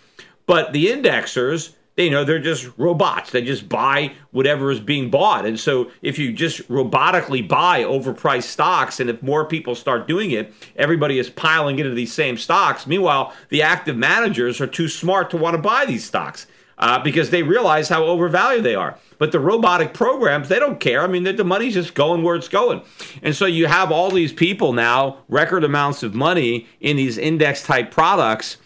But 0.44 0.72
the 0.72 0.86
indexers 0.86 1.74
you 1.98 2.10
know 2.10 2.24
they're 2.24 2.38
just 2.38 2.70
robots. 2.78 3.32
They 3.32 3.42
just 3.42 3.68
buy 3.68 4.12
whatever 4.30 4.70
is 4.70 4.80
being 4.80 5.10
bought. 5.10 5.44
And 5.44 5.58
so 5.58 5.90
if 6.00 6.18
you 6.18 6.32
just 6.32 6.66
robotically 6.68 7.46
buy 7.46 7.82
overpriced 7.82 8.44
stocks 8.44 9.00
and 9.00 9.10
if 9.10 9.22
more 9.22 9.44
people 9.44 9.74
start 9.74 10.06
doing 10.06 10.30
it 10.30 10.52
everybody 10.76 11.18
is 11.18 11.28
piling 11.28 11.78
into 11.78 11.94
these 11.94 12.12
same 12.12 12.36
stocks. 12.36 12.86
Meanwhile 12.86 13.34
the 13.48 13.62
active 13.62 13.96
managers 13.96 14.60
are 14.60 14.66
too 14.66 14.88
smart 14.88 15.30
to 15.30 15.36
want 15.36 15.56
to 15.56 15.62
buy 15.62 15.84
these 15.86 16.04
stocks 16.04 16.46
uh, 16.78 17.02
because 17.02 17.30
they 17.30 17.42
realize 17.42 17.88
how 17.88 18.04
overvalued 18.04 18.64
they 18.64 18.76
are. 18.76 18.96
But 19.18 19.32
the 19.32 19.40
robotic 19.40 19.92
programs 19.92 20.48
they 20.48 20.60
don't 20.60 20.78
care. 20.78 21.02
I 21.02 21.08
mean 21.08 21.24
the, 21.24 21.32
the 21.32 21.44
money's 21.44 21.74
just 21.74 21.94
going 21.94 22.22
where 22.22 22.36
it's 22.36 22.48
going. 22.48 22.82
And 23.22 23.34
so 23.34 23.46
you 23.46 23.66
have 23.66 23.90
all 23.90 24.10
these 24.10 24.32
people 24.32 24.72
now 24.72 25.18
record 25.28 25.64
amounts 25.64 26.04
of 26.04 26.14
money 26.14 26.68
in 26.80 26.96
these 26.96 27.18
index 27.18 27.64
type 27.64 27.90
products 27.90 28.58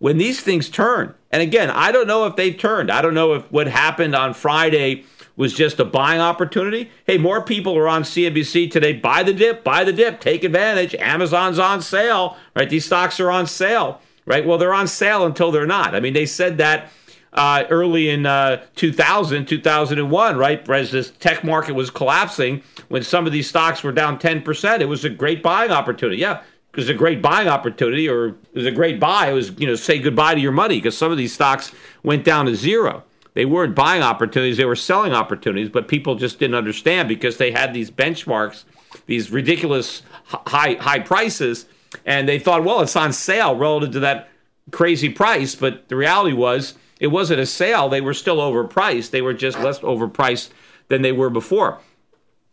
when 0.00 0.18
these 0.18 0.40
things 0.40 0.68
turn 0.68 1.14
and 1.30 1.42
again, 1.42 1.70
I 1.70 1.92
don't 1.92 2.06
know 2.06 2.26
if 2.26 2.36
they've 2.36 2.56
turned. 2.56 2.90
I 2.90 3.02
don't 3.02 3.14
know 3.14 3.34
if 3.34 3.50
what 3.52 3.68
happened 3.68 4.14
on 4.14 4.34
Friday 4.34 5.04
was 5.36 5.54
just 5.54 5.78
a 5.78 5.84
buying 5.84 6.20
opportunity. 6.20 6.90
Hey, 7.06 7.18
more 7.18 7.40
people 7.40 7.76
are 7.78 7.88
on 7.88 8.02
CNBC 8.02 8.70
today. 8.70 8.92
Buy 8.94 9.22
the 9.22 9.32
dip, 9.32 9.62
buy 9.62 9.84
the 9.84 9.92
dip, 9.92 10.20
take 10.20 10.42
advantage. 10.42 10.94
Amazon's 10.96 11.58
on 11.58 11.82
sale, 11.82 12.36
right? 12.56 12.68
These 12.68 12.84
stocks 12.84 13.20
are 13.20 13.30
on 13.30 13.46
sale, 13.46 14.00
right? 14.26 14.44
Well, 14.44 14.58
they're 14.58 14.74
on 14.74 14.88
sale 14.88 15.24
until 15.24 15.52
they're 15.52 15.66
not. 15.66 15.94
I 15.94 16.00
mean, 16.00 16.14
they 16.14 16.26
said 16.26 16.58
that 16.58 16.90
uh, 17.32 17.64
early 17.70 18.10
in 18.10 18.26
uh, 18.26 18.62
2000, 18.74 19.46
2001, 19.46 20.36
right? 20.36 20.68
As 20.68 20.90
this 20.90 21.12
tech 21.12 21.44
market 21.44 21.74
was 21.74 21.90
collapsing, 21.90 22.62
when 22.88 23.04
some 23.04 23.24
of 23.24 23.32
these 23.32 23.48
stocks 23.48 23.84
were 23.84 23.92
down 23.92 24.18
10%, 24.18 24.80
it 24.80 24.86
was 24.86 25.04
a 25.04 25.10
great 25.10 25.44
buying 25.44 25.70
opportunity. 25.70 26.20
Yeah, 26.20 26.42
it 26.72 26.76
was 26.76 26.88
a 26.88 26.94
great 26.94 27.20
buying 27.20 27.48
opportunity 27.48 28.08
or 28.08 28.28
it 28.28 28.54
was 28.54 28.66
a 28.66 28.70
great 28.70 29.00
buy. 29.00 29.28
It 29.28 29.32
was, 29.32 29.58
you 29.58 29.66
know, 29.66 29.74
say 29.74 29.98
goodbye 29.98 30.34
to 30.34 30.40
your 30.40 30.52
money 30.52 30.76
because 30.76 30.96
some 30.96 31.10
of 31.10 31.18
these 31.18 31.32
stocks 31.32 31.72
went 32.02 32.24
down 32.24 32.46
to 32.46 32.54
zero. 32.54 33.04
They 33.34 33.44
weren't 33.44 33.74
buying 33.74 34.02
opportunities, 34.02 34.56
they 34.56 34.64
were 34.64 34.76
selling 34.76 35.12
opportunities, 35.12 35.68
but 35.68 35.88
people 35.88 36.16
just 36.16 36.38
didn't 36.38 36.56
understand 36.56 37.08
because 37.08 37.36
they 37.36 37.52
had 37.52 37.72
these 37.72 37.90
benchmarks, 37.90 38.64
these 39.06 39.30
ridiculous 39.30 40.02
high 40.24 40.74
high 40.74 40.98
prices, 40.98 41.66
and 42.04 42.28
they 42.28 42.38
thought, 42.38 42.64
well, 42.64 42.80
it's 42.80 42.96
on 42.96 43.12
sale 43.12 43.56
relative 43.56 43.92
to 43.92 44.00
that 44.00 44.28
crazy 44.70 45.08
price. 45.08 45.54
But 45.54 45.88
the 45.88 45.96
reality 45.96 46.34
was 46.34 46.74
it 46.98 47.08
wasn't 47.08 47.40
a 47.40 47.46
sale. 47.46 47.88
They 47.88 48.00
were 48.00 48.14
still 48.14 48.38
overpriced. 48.38 49.10
They 49.10 49.22
were 49.22 49.34
just 49.34 49.58
less 49.58 49.80
overpriced 49.80 50.50
than 50.88 51.02
they 51.02 51.12
were 51.12 51.30
before. 51.30 51.78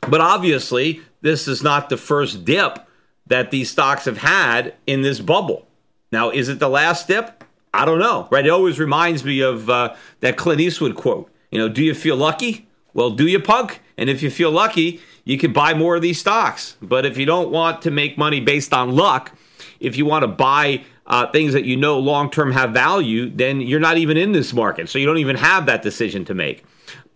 But 0.01 0.21
obviously, 0.21 1.01
this 1.21 1.47
is 1.47 1.63
not 1.63 1.89
the 1.89 1.97
first 1.97 2.45
dip 2.45 2.86
that 3.27 3.51
these 3.51 3.69
stocks 3.69 4.05
have 4.05 4.19
had 4.19 4.73
in 4.85 5.01
this 5.01 5.19
bubble. 5.19 5.67
Now, 6.11 6.29
is 6.29 6.49
it 6.49 6.59
the 6.59 6.69
last 6.69 7.07
dip? 7.07 7.43
I 7.73 7.85
don't 7.85 7.99
know, 7.99 8.27
right? 8.31 8.45
It 8.45 8.49
always 8.49 8.79
reminds 8.79 9.23
me 9.23 9.41
of 9.41 9.69
uh, 9.69 9.95
that 10.21 10.37
Clint 10.37 10.61
Eastwood 10.61 10.95
quote. 10.95 11.29
You 11.51 11.59
know, 11.59 11.69
do 11.69 11.83
you 11.83 11.93
feel 11.93 12.15
lucky? 12.15 12.67
Well, 12.93 13.11
do 13.11 13.27
you, 13.27 13.39
punk? 13.39 13.81
And 13.97 14.09
if 14.09 14.23
you 14.23 14.31
feel 14.31 14.51
lucky, 14.51 15.01
you 15.23 15.37
can 15.37 15.53
buy 15.53 15.73
more 15.73 15.95
of 15.95 16.01
these 16.01 16.19
stocks. 16.19 16.77
But 16.81 17.05
if 17.05 17.17
you 17.17 17.25
don't 17.25 17.51
want 17.51 17.81
to 17.83 17.91
make 17.91 18.17
money 18.17 18.39
based 18.39 18.73
on 18.73 18.95
luck, 18.95 19.37
if 19.79 19.97
you 19.97 20.05
want 20.05 20.23
to 20.23 20.27
buy 20.27 20.83
uh, 21.05 21.29
things 21.31 21.53
that 21.53 21.65
you 21.65 21.77
know 21.77 21.99
long 21.99 22.31
term 22.31 22.51
have 22.51 22.71
value, 22.71 23.29
then 23.29 23.61
you're 23.61 23.79
not 23.79 23.97
even 23.97 24.17
in 24.17 24.31
this 24.31 24.53
market. 24.53 24.89
So 24.89 24.99
you 24.99 25.05
don't 25.05 25.17
even 25.17 25.35
have 25.35 25.65
that 25.67 25.81
decision 25.81 26.25
to 26.25 26.33
make. 26.33 26.63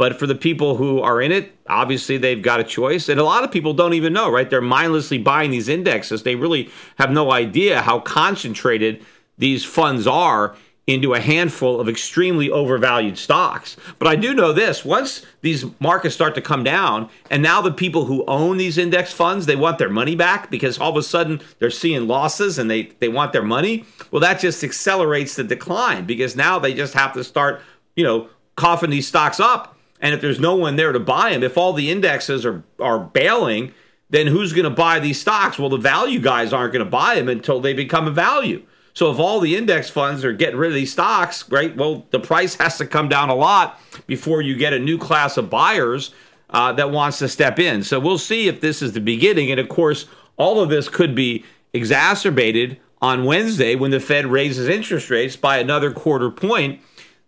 But 0.02 0.18
for 0.18 0.26
the 0.26 0.34
people 0.34 0.78
who 0.78 1.00
are 1.00 1.22
in 1.22 1.32
it, 1.32 1.56
obviously 1.68 2.18
they've 2.18 2.42
got 2.42 2.60
a 2.60 2.64
choice. 2.64 3.08
And 3.08 3.20
a 3.20 3.24
lot 3.24 3.44
of 3.44 3.52
people 3.52 3.72
don't 3.72 3.94
even 3.94 4.14
know, 4.14 4.32
right? 4.32 4.50
They're 4.50 4.60
mindlessly 4.60 5.20
buying 5.20 5.52
these 5.52 5.70
indexes. 5.70 6.24
They 6.24 6.34
really 6.34 6.72
have 6.98 7.12
no 7.12 7.32
idea 7.32 7.84
how 7.84 8.00
concentrated 8.00 9.06
these 9.38 9.64
funds 9.64 10.08
are 10.08 10.56
into 10.88 11.14
a 11.14 11.20
handful 11.20 11.80
of 11.80 11.88
extremely 11.88 12.50
overvalued 12.50 13.16
stocks. 13.16 13.78
But 14.00 14.08
I 14.08 14.16
do 14.16 14.34
know 14.34 14.52
this 14.52 14.84
once 14.84 15.24
these 15.42 15.66
markets 15.80 16.16
start 16.16 16.34
to 16.34 16.42
come 16.42 16.64
down, 16.64 17.08
and 17.30 17.44
now 17.44 17.62
the 17.62 17.72
people 17.72 18.06
who 18.06 18.26
own 18.26 18.58
these 18.58 18.80
index 18.80 19.14
funds, 19.14 19.46
they 19.46 19.56
want 19.56 19.78
their 19.78 19.88
money 19.88 20.16
back 20.16 20.50
because 20.50 20.80
all 20.80 20.90
of 20.90 20.98
a 20.98 21.04
sudden 21.04 21.42
they're 21.60 21.70
seeing 21.70 22.08
losses 22.08 22.58
and 22.58 22.72
they, 22.72 22.86
they 22.98 23.08
want 23.08 23.34
their 23.34 23.44
money. 23.44 23.86
Well, 24.10 24.22
that 24.22 24.40
just 24.40 24.64
accelerates 24.64 25.36
the 25.36 25.44
decline 25.44 26.06
because 26.06 26.36
now 26.36 26.58
they 26.58 26.74
just 26.74 26.96
have 26.96 27.14
to 27.14 27.24
start, 27.24 27.62
you 27.96 28.04
know, 28.04 28.30
coughing 28.56 28.90
these 28.90 29.08
stocks 29.08 29.40
up 29.40 29.71
and 30.02 30.14
if 30.14 30.22
there's 30.22 30.40
no 30.40 30.56
one 30.56 30.76
there 30.76 30.92
to 30.92 31.00
buy 31.00 31.32
them, 31.32 31.44
if 31.44 31.58
all 31.58 31.74
the 31.74 31.92
indexes 31.92 32.46
are, 32.46 32.64
are 32.80 33.00
bailing, 33.00 33.74
then 34.10 34.28
who's 34.28 34.52
going 34.52 34.66
to 34.66 34.70
buy 34.70 35.00
these 35.00 35.22
stocks? 35.22 35.58
Well, 35.58 35.70
the 35.70 35.78
value 35.78 36.20
guys 36.20 36.52
aren't 36.52 36.74
going 36.74 36.84
to 36.84 36.90
buy 36.90 37.16
them 37.16 37.30
until 37.30 37.62
they 37.62 37.74
become 37.74 38.08
a 38.08 38.12
value. 38.12 38.64
So 38.94 39.10
if 39.10 39.20
all 39.20 39.40
the 39.40 39.56
index 39.56 39.90
funds 39.90 40.26
are 40.26 40.34
getting 40.34 40.58
rid 40.58 40.70
of 40.70 40.76
these 40.76 40.92
stocks, 40.92 41.50
right? 41.50 41.76
Well, 41.76 42.06
the 42.10 42.20
price 42.20 42.56
has 42.56 42.78
to 42.80 42.86
come 42.86 43.08
down 43.08 43.30
a 43.30 43.36
lot 43.36 43.80
before 44.06 44.42
you 44.42 44.56
get 44.56 44.74
a 44.74 44.80
new 44.80 44.98
class 44.98 45.38
of 45.38 45.50
buyers 45.50 46.14
uh, 46.50 46.74
that 46.74 46.92
wants 46.92 47.20
to 47.20 47.30
step 47.30 47.58
in. 47.58 47.84
So 47.84 48.00
we'll 48.00 48.18
see 48.18 48.50
if 48.50 48.60
this 48.60 48.82
is 48.82 48.92
the 48.92 49.00
beginning. 49.00 49.50
And 49.50 49.60
of 49.60 49.70
course, 49.70 50.08
all 50.36 50.60
of 50.60 50.70
this 50.70 50.90
could 50.90 51.16
be 51.16 51.46
exacerbated 51.74 52.80
on 53.02 53.24
Wednesday 53.24 53.76
when 53.76 53.92
the 53.92 54.00
Fed 54.00 54.26
raises 54.26 54.68
interest 54.68 55.10
rates 55.10 55.38
by 55.38 55.58
another 55.58 55.92
quarter 55.92 56.30
point, 56.30 56.82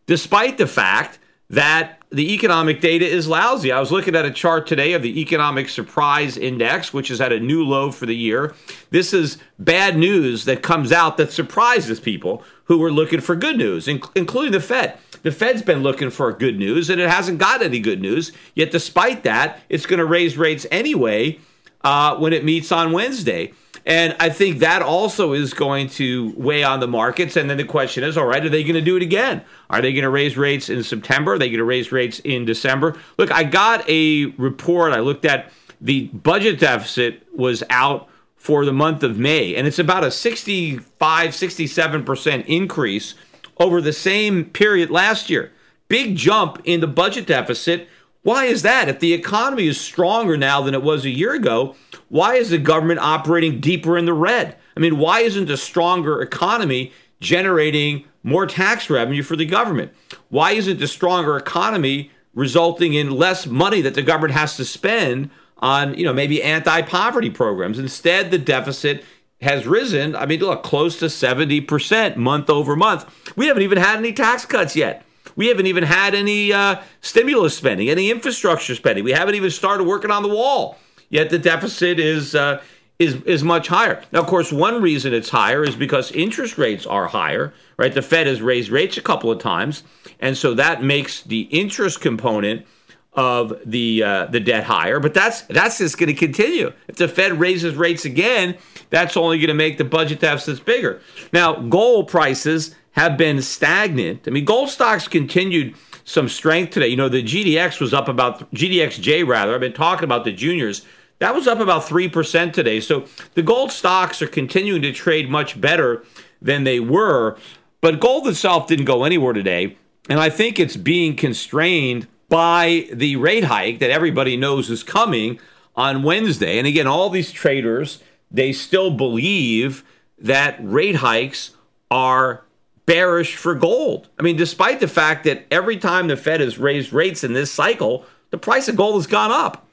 despite 0.06 0.58
the 0.58 0.68
fact 0.68 1.18
that 1.50 2.00
the 2.14 2.34
economic 2.34 2.80
data 2.80 3.06
is 3.06 3.28
lousy. 3.28 3.72
I 3.72 3.80
was 3.80 3.92
looking 3.92 4.16
at 4.16 4.24
a 4.24 4.32
chart 4.32 4.68
today 4.68 4.94
of 4.94 5.02
the 5.02 5.20
economic 5.20 5.68
surprise 5.68 6.38
index, 6.38 6.94
which 6.94 7.10
is 7.10 7.20
at 7.20 7.34
a 7.34 7.40
new 7.40 7.66
low 7.66 7.92
for 7.92 8.06
the 8.06 8.16
year. 8.16 8.54
This 8.92 9.14
is 9.14 9.40
bad 9.58 9.98
news 9.98 10.46
that 10.46 10.62
comes 10.62 10.92
out 10.92 11.18
that 11.18 11.32
surprises 11.32 12.00
people 12.00 12.44
who 12.66 12.78
were 12.78 12.92
looking 12.92 13.20
for 13.20 13.36
good 13.36 13.58
news, 13.58 13.88
including 13.88 14.52
the 14.52 14.60
Fed. 14.60 14.98
The 15.24 15.32
Fed's 15.32 15.64
been 15.64 15.82
looking 15.82 16.12
for 16.12 16.32
good 16.32 16.60
news 16.60 16.90
and 16.90 17.02
it 17.02 17.10
hasn't 17.10 17.40
got 17.40 17.64
any 17.64 17.80
good 17.80 18.00
news. 18.00 18.32
Yet, 18.54 18.72
despite 18.72 19.24
that, 19.24 19.62
it's 19.68 19.88
going 19.88 20.00
to 20.00 20.06
raise 20.06 20.38
rates 20.38 20.68
anyway 20.70 21.40
uh, 21.84 22.16
when 22.18 22.32
it 22.32 22.46
meets 22.46 22.72
on 22.72 22.92
Wednesday. 22.92 23.54
And 23.86 24.16
I 24.20 24.30
think 24.30 24.60
that 24.60 24.82
also 24.82 25.34
is 25.34 25.54
going 25.54 25.90
to 25.90 26.34
weigh 26.38 26.64
on 26.64 26.80
the 26.80 26.88
markets. 26.88 27.36
And 27.36 27.50
then 27.50 27.58
the 27.58 27.66
question 27.66 28.04
is, 28.04 28.18
all 28.18 28.26
right, 28.26 28.44
are 28.44 28.50
they 28.50 28.64
going 28.64 28.76
to 28.76 28.82
do 28.82 28.96
it 28.96 29.04
again? 29.04 29.44
Are 29.70 29.82
they 29.82 29.92
going 29.92 30.04
to 30.04 30.10
raise 30.10 30.38
rates 30.38 30.70
in 30.70 30.84
September? 30.84 31.34
Are 31.34 31.38
they 31.38 31.50
going 31.50 31.58
to 31.58 31.66
raise 31.66 31.92
rates 31.92 32.20
in 32.20 32.46
December? 32.46 32.98
Look, 33.18 33.32
I 33.32 33.44
got 33.44 33.88
a 33.90 34.28
report. 34.38 34.94
I 34.94 35.00
looked 35.00 35.26
at 35.26 35.52
the 35.82 36.08
budget 36.08 36.60
deficit 36.60 37.28
was 37.36 37.62
out 37.70 38.08
for 38.38 38.66
the 38.66 38.74
month 38.74 39.04
of 39.04 39.18
May, 39.18 39.56
and 39.56 39.68
it's 39.68 39.80
about 39.80 40.04
a 40.04 40.12
65, 40.12 41.30
67% 41.30 42.46
increase 42.46 43.16
over 43.58 43.82
the 43.82 43.94
same 43.94 44.46
period 44.46 44.90
last 44.90 45.30
year. 45.30 45.52
Big 45.88 46.16
jump 46.16 46.62
in 46.64 46.80
the 46.80 46.88
budget 46.88 47.28
deficit. 47.28 47.88
Why 48.24 48.46
is 48.46 48.62
that? 48.62 48.88
If 48.88 49.00
the 49.00 49.14
economy 49.14 49.68
is 49.68 49.80
stronger 49.80 50.38
now 50.38 50.62
than 50.62 50.74
it 50.74 50.82
was 50.82 51.04
a 51.06 51.10
year 51.10 51.34
ago, 51.34 51.76
why 52.08 52.36
is 52.36 52.50
the 52.50 52.58
government 52.58 53.02
operating 53.02 53.60
deeper 53.60 53.98
in 53.98 54.06
the 54.06 54.14
red? 54.14 54.56
I 54.76 54.80
mean, 54.80 54.98
why 54.98 55.20
isn't 55.20 55.50
a 55.50 55.58
stronger 55.58 56.22
economy 56.22 56.94
generating 57.20 58.06
more 58.24 58.46
tax 58.46 58.90
revenue 58.90 59.24
for 59.24 59.36
the 59.36 59.46
government? 59.46 59.92
Why 60.30 60.52
isn't 60.52 60.82
a 60.82 60.88
stronger 60.88 61.36
economy 61.36 62.12
resulting 62.34 62.94
in 62.94 63.12
less 63.12 63.46
money 63.46 63.82
that 63.82 63.94
the 63.94 64.02
government 64.02 64.34
has 64.34 64.56
to 64.56 64.66
spend 64.66 65.30
on, 65.58 65.94
you 65.94 66.06
know, 66.06 66.14
maybe 66.14 66.42
anti-poverty 66.42 67.30
programs? 67.30 67.78
Instead, 67.78 68.32
the 68.32 68.38
deficit 68.38 69.04
has 69.42 69.68
risen. 69.68 70.16
I 70.16 70.26
mean, 70.26 70.40
look, 70.40 70.64
close 70.64 70.98
to 71.00 71.06
70% 71.06 72.16
month 72.16 72.50
over 72.50 72.78
month. 72.78 73.06
We 73.36 73.48
haven't 73.48 73.64
even 73.64 73.78
had 73.78 73.98
any 73.98 74.14
tax 74.14 74.46
cuts 74.46 74.78
yet. 74.78 75.06
We 75.36 75.48
haven't 75.48 75.68
even 75.68 75.84
had 75.84 76.14
any 76.16 76.54
uh, 76.54 76.82
stimulus 77.02 77.58
spending, 77.58 77.90
any 77.90 78.12
infrastructure 78.12 78.76
spending. 78.76 79.04
We 79.04 79.12
haven't 79.12 79.36
even 79.36 79.50
started 79.50 79.86
working 79.86 80.12
on 80.12 80.24
the 80.24 80.30
wall. 80.30 80.78
Yet 81.10 81.30
the 81.30 81.40
deficit 81.40 82.00
is 82.00 82.36
uh, 82.36 82.62
is 83.00 83.22
is 83.24 83.44
much 83.44 83.68
higher. 83.68 84.04
Now, 84.12 84.22
of 84.22 84.28
course, 84.28 84.52
one 84.52 84.82
reason 84.82 85.14
it's 85.14 85.30
higher 85.30 85.64
is 85.64 85.76
because 85.76 86.12
interest 86.12 86.58
rates 86.58 86.86
are 86.86 87.08
higher. 87.08 87.54
Right, 87.78 87.94
the 87.94 88.02
Fed 88.02 88.28
has 88.28 88.42
raised 88.42 88.70
rates 88.70 88.98
a 88.98 89.02
couple 89.02 89.32
of 89.32 89.40
times, 89.40 89.84
and 90.20 90.38
so 90.38 90.54
that 90.56 90.84
makes 90.84 91.22
the 91.22 91.42
interest 91.42 92.02
component 92.02 92.66
of 93.14 93.54
the 93.66 94.04
uh, 94.04 94.26
the 94.28 94.40
debt 94.40 94.64
higher. 94.64 95.00
But 95.00 95.14
that's 95.14 95.42
that's 95.44 95.78
just 95.80 95.98
going 95.98 96.08
to 96.08 96.14
continue. 96.16 96.72
If 96.88 96.96
the 96.96 97.08
Fed 97.08 97.40
raises 97.40 97.76
rates 97.76 98.06
again, 98.06 98.58
that's 98.90 99.18
only 99.18 99.38
going 99.38 99.50
to 99.50 99.54
make 99.54 99.78
the 99.78 99.84
budget 99.84 100.20
deficits 100.20 100.60
bigger. 100.60 101.02
Now, 101.32 101.56
gold 101.56 102.08
prices 102.08 102.76
have 102.94 103.18
been 103.18 103.42
stagnant. 103.42 104.28
I 104.28 104.32
mean, 104.32 104.46
gold 104.46 104.70
stocks 104.70 105.08
continued 105.08 105.76
some 106.06 106.30
strength 106.30 106.72
today. 106.72 106.88
You 106.88 106.98
know, 106.98 107.10
the 107.10 107.24
GDX 107.24 107.80
was 107.80 107.94
up 107.94 108.08
about 108.08 108.52
GDXJ 108.54 109.28
rather. 109.28 109.54
I've 109.54 109.62
been 109.62 109.74
talking 109.74 110.04
about 110.04 110.24
the 110.24 110.32
juniors. 110.32 110.86
That 111.20 111.36
was 111.36 111.48
up 111.48 111.60
about 111.60 111.84
3% 111.84 112.54
today. 112.54 112.80
So 112.80 113.06
the 113.34 113.42
gold 113.42 113.72
stocks 113.72 114.22
are 114.22 114.28
continuing 114.28 114.82
to 114.82 114.92
trade 114.92 115.30
much 115.30 115.60
better 115.60 116.04
than 116.42 116.64
they 116.64 116.80
were. 116.80 117.38
But 117.82 118.00
gold 118.00 118.28
itself 118.28 118.68
didn't 118.68 118.86
go 118.86 119.04
anywhere 119.04 119.34
today. 119.34 119.78
And 120.10 120.20
I 120.20 120.30
think 120.30 120.60
it's 120.60 120.76
being 120.76 121.16
constrained 121.16 122.08
by 122.30 122.88
the 122.92 123.16
rate 123.16 123.46
hike 123.46 123.80
that 123.80 123.90
everybody 123.90 124.38
knows 124.38 124.70
is 124.70 124.84
coming 124.84 125.40
on 125.76 126.04
Wednesday. 126.04 126.58
And 126.58 126.68
again, 126.68 126.88
all 126.88 127.10
these 127.10 127.32
traders, 127.32 128.04
they 128.30 128.54
still 128.54 128.92
believe 128.92 129.84
that 130.18 130.58
rate 130.60 130.98
hikes 130.98 131.52
are 131.90 132.43
bearish 132.86 133.36
for 133.36 133.56
gold. 133.56 134.10
I 134.20 134.24
mean, 134.24 134.36
despite 134.36 134.80
the 134.80 134.88
fact 134.88 135.24
that 135.24 135.46
every 135.52 135.78
time 135.78 136.08
the 136.08 136.18
Fed 136.18 136.42
has 136.42 136.58
raised 136.58 136.92
rates 136.92 137.24
in 137.24 137.34
this 137.34 137.52
cycle, 137.52 138.06
the 138.30 138.38
price 138.38 138.68
of 138.68 138.76
gold 138.76 138.96
has 138.96 139.08
gone 139.08 139.32
up. 139.32 139.66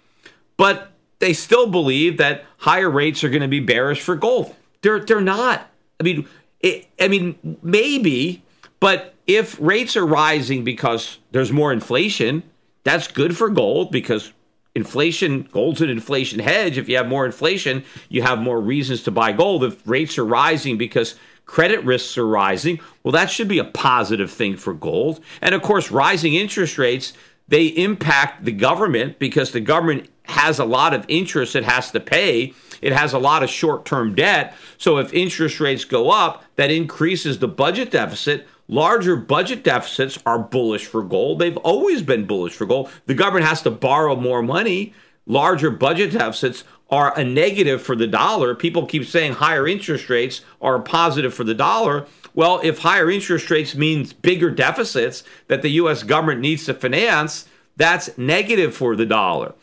But 0.57 0.93
they 1.19 1.33
still 1.33 1.67
believe 1.67 2.19
that 2.19 2.45
higher 2.59 2.90
rates 2.90 3.25
are 3.25 3.29
going 3.29 3.43
to 3.43 3.49
be 3.49 3.61
bearish 3.61 4.00
for 4.00 4.17
gold. 4.17 4.55
They're 4.83 5.00
they're 5.00 5.21
not. 5.21 5.71
I 5.99 6.02
mean, 6.02 6.26
it, 6.61 6.87
I 7.00 7.09
mean 7.09 7.59
maybe, 7.62 8.43
but 8.81 9.14
if 9.26 9.57
rates 9.61 9.97
are 9.97 10.07
rising 10.07 10.64
because 10.64 11.19
there's 11.31 11.52
more 11.52 11.73
inflation, 11.73 12.43
that's 12.85 13.09
good 13.09 13.37
for 13.37 13.49
gold 13.49 13.90
because 13.90 14.33
inflation 14.75 15.43
gold's 15.52 15.81
an 15.81 15.90
inflation 15.90 16.38
hedge 16.38 16.79
if 16.79 16.88
you 16.88 16.97
have 16.97 17.09
more 17.09 17.26
inflation 17.26 17.83
you 18.09 18.23
have 18.23 18.38
more 18.38 18.61
reasons 18.61 19.02
to 19.02 19.11
buy 19.11 19.33
gold 19.33 19.64
if 19.64 19.87
rates 19.87 20.17
are 20.17 20.25
rising 20.25 20.79
because 20.79 21.17
credit 21.50 21.83
risks 21.85 22.16
are 22.16 22.28
rising 22.28 22.78
well 23.02 23.11
that 23.11 23.28
should 23.28 23.49
be 23.49 23.59
a 23.59 23.64
positive 23.64 24.30
thing 24.30 24.57
for 24.57 24.73
gold 24.73 25.19
and 25.42 25.52
of 25.52 25.61
course 25.61 25.90
rising 25.90 26.35
interest 26.35 26.78
rates 26.78 27.12
they 27.49 27.66
impact 27.66 28.45
the 28.45 28.52
government 28.52 29.19
because 29.19 29.50
the 29.50 29.61
government 29.61 30.09
has 30.26 30.61
a 30.61 30.64
lot 30.64 30.95
of 30.95 31.04
interest 31.09 31.57
it 31.57 31.64
has 31.64 31.90
to 31.90 31.99
pay 31.99 32.54
it 32.80 32.92
has 32.92 33.12
a 33.12 33.19
lot 33.19 33.42
of 33.42 33.50
short-term 33.50 34.14
debt 34.14 34.54
so 34.78 34.99
if 34.99 35.12
interest 35.12 35.59
rates 35.59 35.85
go 35.85 36.09
up 36.11 36.45
that 36.54 36.71
increases 36.71 37.40
the 37.40 37.49
budget 37.49 37.90
deficit 37.90 38.47
Larger 38.73 39.16
budget 39.16 39.64
deficits 39.64 40.16
are 40.25 40.38
bullish 40.38 40.87
for 40.87 41.02
gold. 41.02 41.40
They've 41.40 41.57
always 41.57 42.02
been 42.02 42.25
bullish 42.25 42.52
for 42.52 42.66
gold. 42.66 42.88
The 43.07 43.14
government 43.14 43.47
has 43.47 43.62
to 43.62 43.71
borrow 43.73 44.14
more 44.14 44.42
money. 44.42 44.95
Larger 45.26 45.73
budget 45.73 46.12
deficits 46.12 46.62
are 46.91 47.17
a 47.19 47.25
negative 47.25 47.83
for 47.83 47.95
the 47.95 48.07
dollar. 48.07 48.55
People 48.55 48.87
keep 48.87 49.07
saying 49.07 49.35
higher 49.35 49.67
interest 49.67 50.09
rates 50.09 50.43
are 50.61 50.77
a 50.77 50.83
positive 50.83 51.33
for 51.33 51.45
the 51.45 51.55
dollar. 51.55 52.07
Well, 52.35 52.61
if 52.63 52.79
higher 52.79 53.11
interest 53.11 53.51
rates 53.51 53.75
means 53.75 54.13
bigger 54.13 54.51
deficits 54.51 55.25
that 55.49 55.63
the 55.63 55.71
US 55.71 56.03
government 56.03 56.41
needs 56.41 56.65
to 56.67 56.75
finance, 56.75 57.47
that's 57.77 58.17
negative 58.19 58.75
for 58.75 58.97
the 58.97 59.07
dollar. 59.07 59.55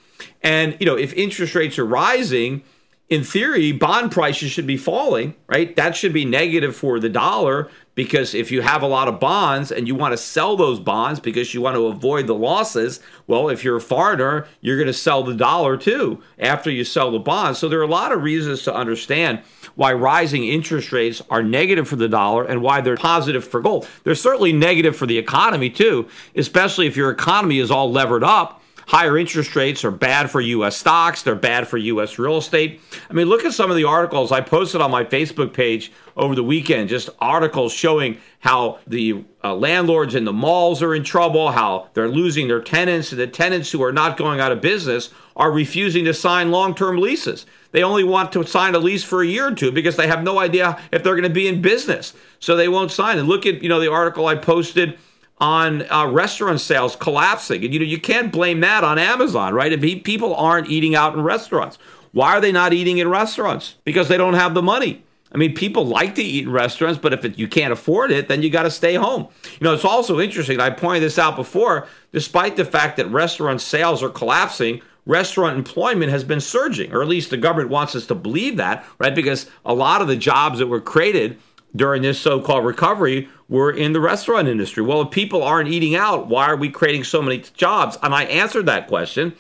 And 0.42 0.78
you 0.80 0.86
know, 0.86 0.96
if 0.96 1.14
interest 1.14 1.56
rates 1.56 1.78
are 1.78 1.86
rising, 1.86 2.64
in 3.10 3.24
theory, 3.24 3.72
bond 3.72 4.12
prices 4.12 4.52
should 4.52 4.68
be 4.68 4.78
falling, 4.78 5.36
right? 5.48 5.76
That 5.76 5.96
should 5.96 6.14
be 6.14 6.26
negative 6.26 6.76
for 6.76 7.00
the 7.00 7.10
dollar 7.10 7.70
because 7.98 8.36
if 8.36 8.52
you 8.52 8.62
have 8.62 8.84
a 8.84 8.88
lot 8.88 9.08
of 9.08 9.20
bonds 9.20 9.72
and 9.72 9.88
you 9.88 9.96
want 9.96 10.14
to 10.14 10.18
sell 10.18 10.56
those 10.56 10.80
bonds 10.80 11.20
because 11.20 11.56
you 11.56 11.62
want 11.62 11.76
to 11.76 11.88
avoid 11.88 12.28
the 12.28 12.36
losses, 12.36 13.00
well, 13.26 13.50
if 13.50 13.64
you're 13.64 13.78
a 13.78 13.82
foreigner, 13.82 14.46
you're 14.62 14.78
going 14.78 14.86
to 14.86 14.94
sell 14.94 15.24
the 15.24 15.34
dollar 15.34 15.76
too 15.76 16.22
after 16.38 16.70
you 16.70 16.84
sell 16.84 17.10
the 17.10 17.18
bonds. 17.18 17.58
So 17.58 17.68
there 17.68 17.80
are 17.80 17.84
a 17.84 17.88
lot 17.88 18.12
of 18.12 18.22
reasons 18.22 18.62
to 18.64 18.74
understand 18.74 19.40
why 19.74 19.94
rising 19.94 20.44
interest 20.44 20.92
rates 20.92 21.24
are 21.32 21.42
negative 21.42 21.88
for 21.88 21.96
the 21.96 22.08
dollar 22.08 22.46
and 22.46 22.62
why 22.62 22.82
they're 22.82 22.98
positive 22.98 23.44
for 23.44 23.62
gold. 23.62 23.88
They're 24.04 24.14
certainly 24.14 24.54
negative 24.54 24.96
for 24.96 25.08
the 25.08 25.18
economy 25.18 25.72
too, 25.72 26.08
especially 26.36 26.86
if 26.86 26.96
your 26.96 27.10
economy 27.10 27.58
is 27.58 27.72
all 27.72 27.92
levered 27.92 28.24
up 28.24 28.62
higher 28.88 29.18
interest 29.18 29.56
rates 29.56 29.84
are 29.84 29.92
bad 29.92 30.32
for 30.32 30.42
U.S. 30.42 30.78
stocks. 30.78 31.22
They're 31.22 31.36
bad 31.36 31.68
for 31.68 31.78
U.S. 31.78 32.18
real 32.18 32.38
estate. 32.38 32.82
I 33.10 33.14
mean, 33.14 33.28
look 33.28 33.46
at 33.46 33.54
some 33.54 33.70
of 33.70 33.76
the 33.76 33.84
articles 33.84 34.32
I 34.32 34.42
posted 34.42 34.82
on 34.82 34.90
my 34.90 35.04
Facebook 35.04 35.54
page 35.54 35.92
over 36.16 36.34
the 36.34 36.44
weekend, 36.44 36.90
just 36.90 37.10
articles 37.20 37.74
showing 37.74 38.18
how 38.40 38.80
the 38.88 39.26
uh, 39.44 39.54
landlords 39.54 40.16
in 40.16 40.24
the 40.24 40.34
malls 40.34 40.82
are 40.82 40.96
in 40.96 41.04
trouble, 41.04 41.52
how 41.52 41.90
they're 41.94 42.08
losing 42.08 42.48
their 42.48 42.62
tenants, 42.62 43.12
and 43.12 43.20
the 43.20 43.28
tenants 43.28 43.72
who 43.72 43.84
are 43.84 43.92
not 43.92 44.18
going 44.18 44.40
out 44.40 44.54
of 44.54 44.62
business 44.62 45.10
are 45.36 45.52
refusing 45.52 46.06
to 46.06 46.14
sign 46.14 46.50
long 46.50 46.74
term 46.74 46.98
leases. 46.98 47.46
They 47.72 47.84
only 47.84 48.06
want 48.06 48.32
to 48.32 48.44
sign 48.46 48.74
a 48.74 48.80
lease 48.80 49.04
for 49.04 49.22
a 49.22 49.28
year 49.28 49.50
or 49.50 49.54
two 49.54 49.72
because 49.72 49.98
they 49.98 50.08
have 50.08 50.24
no 50.24 50.40
idea 50.40 50.82
if 50.92 51.04
they're 51.04 51.14
going 51.14 51.24
to 51.24 51.30
be 51.30 51.48
in 51.48 51.62
business. 51.62 52.14
So 52.40 52.56
they 52.56 52.70
won't 52.70 52.92
sign. 52.92 53.20
And 53.20 53.28
look 53.28 53.46
at, 53.46 53.62
you 53.62 53.70
know, 53.70 53.80
the 53.80 53.92
article 53.92 54.28
I 54.28 54.36
posted 54.36 54.98
on 55.40 55.90
uh, 55.92 56.08
restaurant 56.08 56.60
sales 56.60 56.96
collapsing. 56.96 57.64
And 57.64 57.74
you 57.74 57.80
know, 57.80 57.86
you 57.86 58.00
can't 58.00 58.32
blame 58.32 58.60
that 58.62 58.84
on 58.84 58.98
Amazon, 58.98 59.54
right? 59.54 59.72
If 59.72 60.04
people 60.04 60.36
aren't 60.36 60.70
eating 60.70 60.96
out 60.96 61.14
in 61.14 61.22
restaurants, 61.22 61.78
why 62.12 62.36
are 62.36 62.42
they 62.42 62.52
not 62.52 62.74
eating 62.74 62.98
in 62.98 63.10
restaurants? 63.10 63.76
Because 63.84 64.08
they 64.08 64.18
don't 64.18 64.34
have 64.34 64.54
the 64.54 64.62
money. 64.62 65.04
I 65.32 65.38
mean, 65.38 65.54
people 65.54 65.86
like 65.86 66.16
to 66.16 66.24
eat 66.24 66.46
in 66.46 66.52
restaurants, 66.52 66.98
but 67.00 67.14
if 67.14 67.26
it, 67.26 67.38
you 67.38 67.48
can't 67.48 67.74
afford 67.74 68.12
it, 68.12 68.28
then 68.30 68.42
you 68.42 68.50
got 68.50 68.64
to 68.64 68.72
stay 68.72 68.96
home. 68.96 69.28
You 69.60 69.66
know, 69.66 69.74
it's 69.74 69.86
also 69.86 70.20
interesting. 70.20 70.60
I 70.60 70.70
pointed 70.70 71.04
this 71.04 71.20
out 71.20 71.36
before. 71.36 71.88
Despite 72.14 72.56
the 72.56 72.66
fact 72.66 72.98
that 72.98 73.08
restaurant 73.08 73.60
sales 73.62 74.02
are 74.02 74.10
collapsing, 74.10 74.82
restaurant 75.06 75.58
employment 75.58 76.12
has 76.12 76.24
been 76.24 76.40
surging, 76.40 76.94
or 76.94 77.02
at 77.02 77.08
least 77.08 77.30
the 77.30 77.38
government 77.38 77.70
wants 77.70 77.96
us 77.96 78.06
to 78.08 78.16
believe 78.16 78.58
that, 78.58 78.86
right? 79.00 79.14
Because 79.14 79.50
a 79.66 79.74
lot 79.74 80.02
of 80.02 80.08
the 80.08 80.16
jobs 80.16 80.60
that 80.60 80.68
were 80.68 80.82
created 80.82 81.38
during 81.76 82.02
this 82.02 82.20
so-called 82.20 82.66
recovery 82.66 83.30
were 83.50 83.72
in 83.72 83.94
the 83.94 84.02
restaurant 84.02 84.48
industry. 84.48 84.84
Well, 84.84 85.02
if 85.02 85.12
people 85.12 85.44
aren't 85.44 85.70
eating 85.70 85.96
out, 85.96 86.28
why 86.28 86.48
are 86.48 86.56
we 86.56 86.70
creating 86.70 87.04
so 87.04 87.22
many 87.22 87.44
jobs? 87.56 87.98
And 88.04 88.14
I 88.14 88.24
answered 88.26 88.66
that 88.66 88.88
question 88.88 89.34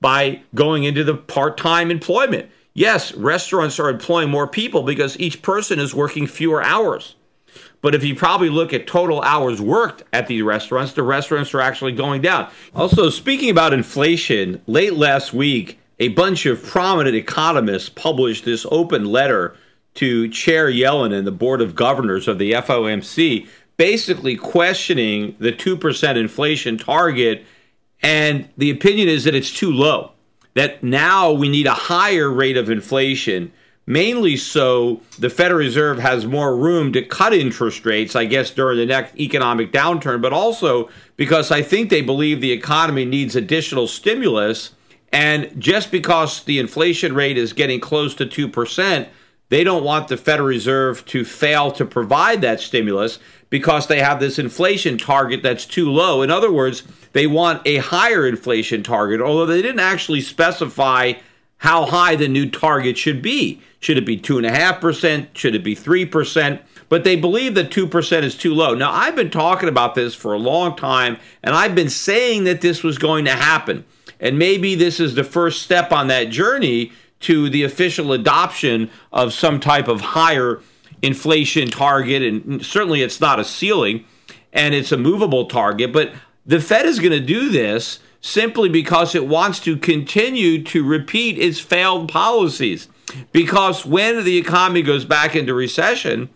by 0.00 0.42
going 0.54 0.84
into 0.84 1.02
the 1.04 1.14
part-time 1.14 1.90
employment. 1.90 2.50
Yes, 2.72 3.12
restaurants 3.14 3.80
are 3.80 3.90
employing 3.90 4.30
more 4.30 4.46
people 4.46 4.82
because 4.84 5.18
each 5.18 5.42
person 5.42 5.80
is 5.80 5.94
working 5.94 6.26
fewer 6.26 6.62
hours. 6.62 7.16
But 7.80 7.94
if 7.94 8.04
you 8.04 8.14
probably 8.14 8.50
look 8.50 8.72
at 8.72 8.86
total 8.86 9.20
hours 9.22 9.60
worked 9.60 10.04
at 10.12 10.26
the 10.26 10.42
restaurants, 10.42 10.92
the 10.92 11.02
restaurants 11.02 11.54
are 11.54 11.60
actually 11.60 11.92
going 11.92 12.22
down. 12.22 12.50
Also, 12.74 13.10
speaking 13.10 13.50
about 13.50 13.72
inflation, 13.72 14.60
late 14.66 14.94
last 14.94 15.32
week, 15.32 15.78
a 15.98 16.08
bunch 16.08 16.46
of 16.46 16.62
prominent 16.62 17.16
economists 17.16 17.88
published 17.88 18.44
this 18.44 18.66
open 18.70 19.04
letter 19.06 19.56
to 19.98 20.28
Chair 20.28 20.70
Yellen 20.70 21.12
and 21.12 21.26
the 21.26 21.32
Board 21.32 21.60
of 21.60 21.74
Governors 21.74 22.28
of 22.28 22.38
the 22.38 22.52
FOMC, 22.52 23.48
basically 23.76 24.36
questioning 24.36 25.34
the 25.40 25.52
2% 25.52 26.16
inflation 26.16 26.78
target. 26.78 27.44
And 28.00 28.48
the 28.56 28.70
opinion 28.70 29.08
is 29.08 29.24
that 29.24 29.34
it's 29.34 29.52
too 29.52 29.72
low, 29.72 30.12
that 30.54 30.84
now 30.84 31.32
we 31.32 31.48
need 31.48 31.66
a 31.66 31.74
higher 31.74 32.30
rate 32.30 32.56
of 32.56 32.70
inflation, 32.70 33.50
mainly 33.86 34.36
so 34.36 35.00
the 35.18 35.30
Federal 35.30 35.58
Reserve 35.58 35.98
has 35.98 36.24
more 36.26 36.56
room 36.56 36.92
to 36.92 37.02
cut 37.02 37.34
interest 37.34 37.84
rates, 37.84 38.14
I 38.14 38.24
guess, 38.24 38.52
during 38.52 38.78
the 38.78 38.86
next 38.86 39.18
economic 39.18 39.72
downturn, 39.72 40.22
but 40.22 40.32
also 40.32 40.88
because 41.16 41.50
I 41.50 41.62
think 41.62 41.90
they 41.90 42.02
believe 42.02 42.40
the 42.40 42.52
economy 42.52 43.04
needs 43.04 43.34
additional 43.34 43.88
stimulus. 43.88 44.74
And 45.12 45.50
just 45.60 45.90
because 45.90 46.44
the 46.44 46.60
inflation 46.60 47.14
rate 47.14 47.36
is 47.36 47.52
getting 47.52 47.80
close 47.80 48.14
to 48.16 48.26
2%, 48.26 49.08
they 49.48 49.64
don't 49.64 49.84
want 49.84 50.08
the 50.08 50.16
Federal 50.16 50.48
Reserve 50.48 51.04
to 51.06 51.24
fail 51.24 51.70
to 51.72 51.84
provide 51.84 52.42
that 52.42 52.60
stimulus 52.60 53.18
because 53.50 53.86
they 53.86 54.00
have 54.00 54.20
this 54.20 54.38
inflation 54.38 54.98
target 54.98 55.42
that's 55.42 55.64
too 55.64 55.90
low. 55.90 56.22
In 56.22 56.30
other 56.30 56.52
words, 56.52 56.82
they 57.12 57.26
want 57.26 57.62
a 57.66 57.78
higher 57.78 58.26
inflation 58.26 58.82
target, 58.82 59.20
although 59.20 59.46
they 59.46 59.62
didn't 59.62 59.80
actually 59.80 60.20
specify 60.20 61.14
how 61.58 61.86
high 61.86 62.14
the 62.14 62.28
new 62.28 62.48
target 62.48 62.98
should 62.98 63.22
be. 63.22 63.60
Should 63.80 63.98
it 63.98 64.06
be 64.06 64.18
2.5%? 64.18 65.28
Should 65.34 65.54
it 65.54 65.64
be 65.64 65.74
3%? 65.74 66.60
But 66.88 67.04
they 67.04 67.16
believe 67.16 67.54
that 67.54 67.70
2% 67.70 68.22
is 68.22 68.36
too 68.36 68.54
low. 68.54 68.74
Now, 68.74 68.92
I've 68.92 69.16
been 69.16 69.30
talking 69.30 69.68
about 69.68 69.94
this 69.94 70.14
for 70.14 70.32
a 70.32 70.38
long 70.38 70.76
time, 70.76 71.18
and 71.42 71.54
I've 71.54 71.74
been 71.74 71.90
saying 71.90 72.44
that 72.44 72.60
this 72.60 72.82
was 72.82 72.98
going 72.98 73.24
to 73.26 73.32
happen. 73.32 73.84
And 74.20 74.38
maybe 74.38 74.74
this 74.74 74.98
is 74.98 75.14
the 75.14 75.24
first 75.24 75.62
step 75.62 75.92
on 75.92 76.08
that 76.08 76.30
journey 76.30 76.92
to 77.20 77.50
the 77.50 77.62
official 77.62 78.12
adoption 78.12 78.90
of 79.12 79.32
some 79.32 79.60
type 79.60 79.88
of 79.88 80.00
higher 80.00 80.60
inflation 81.02 81.68
target, 81.68 82.22
and 82.22 82.64
certainly 82.64 83.02
it's 83.02 83.20
not 83.20 83.40
a 83.40 83.44
ceiling. 83.44 84.04
and 84.50 84.74
it's 84.74 84.92
a 84.92 84.96
movable 84.96 85.44
target. 85.44 85.92
But 85.92 86.12
the 86.46 86.58
Fed 86.58 86.86
is 86.86 86.98
going 86.98 87.12
to 87.12 87.20
do 87.20 87.50
this 87.50 87.98
simply 88.22 88.70
because 88.70 89.14
it 89.14 89.26
wants 89.26 89.60
to 89.60 89.76
continue 89.76 90.64
to 90.64 90.82
repeat 90.82 91.38
its 91.38 91.60
failed 91.60 92.10
policies. 92.10 92.88
Because 93.30 93.84
when 93.84 94.24
the 94.24 94.38
economy 94.38 94.80
goes 94.82 95.04
back 95.04 95.36
into 95.36 95.52
recession 95.52 96.30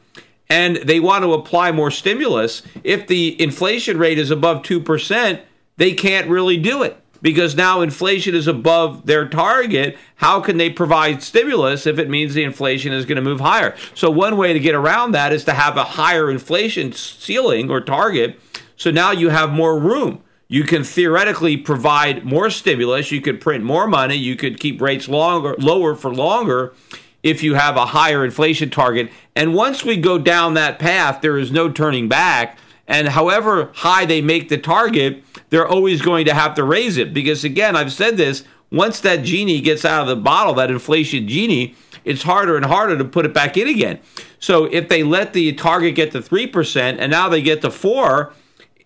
and 0.49 0.77
they 0.77 1.01
want 1.01 1.25
to 1.25 1.33
apply 1.33 1.73
more 1.73 1.91
stimulus, 1.91 2.63
if 2.85 3.07
the 3.07 3.41
inflation 3.41 3.99
rate 3.99 4.19
is 4.19 4.31
above 4.31 4.63
2%, 4.63 5.41
they 5.79 5.95
can't 5.95 6.29
really 6.29 6.59
do 6.59 6.83
it 6.83 7.02
because 7.23 7.57
now 7.57 7.81
inflation 7.81 8.35
is 8.35 8.47
above 8.47 9.07
their 9.07 9.27
target. 9.27 9.97
How 10.17 10.41
can 10.41 10.59
they 10.59 10.69
provide 10.69 11.23
stimulus 11.23 11.87
if 11.87 11.99
it 11.99 12.11
means 12.11 12.35
the 12.35 12.45
inflation 12.45 12.93
is 12.93 13.07
going 13.07 13.17
to 13.17 13.23
move 13.23 13.41
higher? 13.41 13.75
So, 13.95 14.11
one 14.11 14.37
way 14.37 14.53
to 14.53 14.61
get 14.61 14.75
around 14.75 15.13
that 15.13 15.33
is 15.33 15.45
to 15.45 15.55
have 15.55 15.77
a 15.77 15.85
higher 15.85 16.31
inflation 16.31 16.93
ceiling 16.93 17.71
or 17.71 17.81
target. 17.81 18.39
So 18.83 18.91
now 18.91 19.13
you 19.13 19.29
have 19.29 19.53
more 19.53 19.79
room. 19.79 20.23
You 20.49 20.65
can 20.65 20.83
theoretically 20.83 21.57
provide 21.57 22.25
more 22.25 22.51
stimulus. 22.51 23.13
You 23.13 23.21
could 23.21 23.41
print 23.41 23.63
more 23.63 23.87
money. 23.87 24.17
You 24.17 24.35
could 24.35 24.59
keep 24.59 24.81
rates 24.81 25.09
longer, 25.09 25.55
lower 25.59 25.95
for 25.95 26.13
longer 26.13 26.75
if 27.23 27.45
you 27.45 27.55
have 27.55 27.77
a 27.77 27.87
higher 27.87 28.25
inflation 28.25 28.71
target. 28.71 29.11
And 29.37 29.55
once 29.55 29.85
we 29.85 29.97
go 29.97 30.19
down 30.19 30.55
that 30.55 30.81
path, 30.81 31.21
there 31.21 31.39
is 31.39 31.53
no 31.53 31.71
turning 31.71 32.09
back. 32.09 32.59
And 32.89 33.09
however 33.09 33.71
high 33.75 34.05
they 34.05 34.21
make 34.21 34.49
the 34.49 34.59
target, 34.59 35.23
they're 35.51 35.67
always 35.67 36.03
going 36.03 36.27
to 36.27 36.35
have 36.35 36.55
to 36.55 36.65
raise 36.65 36.97
it. 36.97 37.15
Because 37.15 37.45
again, 37.45 37.77
I've 37.77 37.93
said 37.93 38.17
this 38.17 38.45
once 38.71 39.01
that 39.01 39.23
genie 39.23 39.61
gets 39.61 39.85
out 39.85 40.03
of 40.03 40.09
the 40.09 40.17
bottle, 40.17 40.55
that 40.55 40.71
inflation 40.71 41.29
genie, 41.29 41.75
it's 42.05 42.23
harder 42.23 42.57
and 42.57 42.65
harder 42.65 42.99
to 42.99 43.05
put 43.05 43.25
it 43.25 43.35
back 43.35 43.57
in 43.57 43.69
again. 43.69 44.01
So 44.41 44.65
if 44.65 44.89
they 44.89 45.03
let 45.03 45.33
the 45.33 45.53
target 45.53 45.95
get 45.95 46.11
to 46.13 46.21
3% 46.21 46.97
and 46.99 47.11
now 47.11 47.29
they 47.29 47.43
get 47.43 47.61
to 47.63 47.71
4 47.71 48.33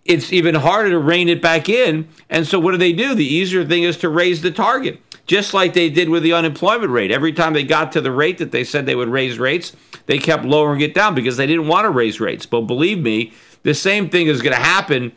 it's 0.06 0.32
even 0.32 0.54
harder 0.54 0.90
to 0.90 0.98
rein 0.98 1.28
it 1.28 1.42
back 1.42 1.68
in. 1.68 2.09
And 2.30 2.46
so 2.46 2.59
what 2.59 2.72
do 2.72 2.78
they 2.78 2.92
do? 2.92 3.14
The 3.14 3.26
easier 3.26 3.64
thing 3.64 3.82
is 3.82 3.96
to 3.98 4.09
raise 4.09 4.42
the 4.42 4.50
target, 4.50 5.00
just 5.26 5.54
like 5.54 5.74
they 5.74 5.90
did 5.90 6.09
with 6.09 6.22
the 6.22 6.32
unemployment 6.32 6.90
rate. 6.90 7.11
Every 7.11 7.32
time 7.32 7.52
they 7.52 7.64
got 7.64 7.92
to 7.92 8.00
the 8.00 8.12
rate 8.12 8.38
that 8.38 8.52
they 8.52 8.64
said 8.64 8.87
they 8.87 8.94
would 8.94 9.09
raise 9.09 9.38
rates, 9.38 9.74
they 10.06 10.18
kept 10.18 10.44
lowering 10.44 10.80
it 10.80 10.94
down 10.94 11.14
because 11.14 11.37
they 11.37 11.46
didn't 11.46 11.68
want 11.68 11.85
to 11.85 11.90
raise 11.90 12.20
rates. 12.20 12.46
But 12.46 12.62
believe 12.62 12.98
me, 12.98 13.32
the 13.66 13.74
same 13.74 14.09
thing 14.09 14.29
is 14.29 14.42
going 14.42 14.55
to 14.55 14.62
happen 14.62 15.11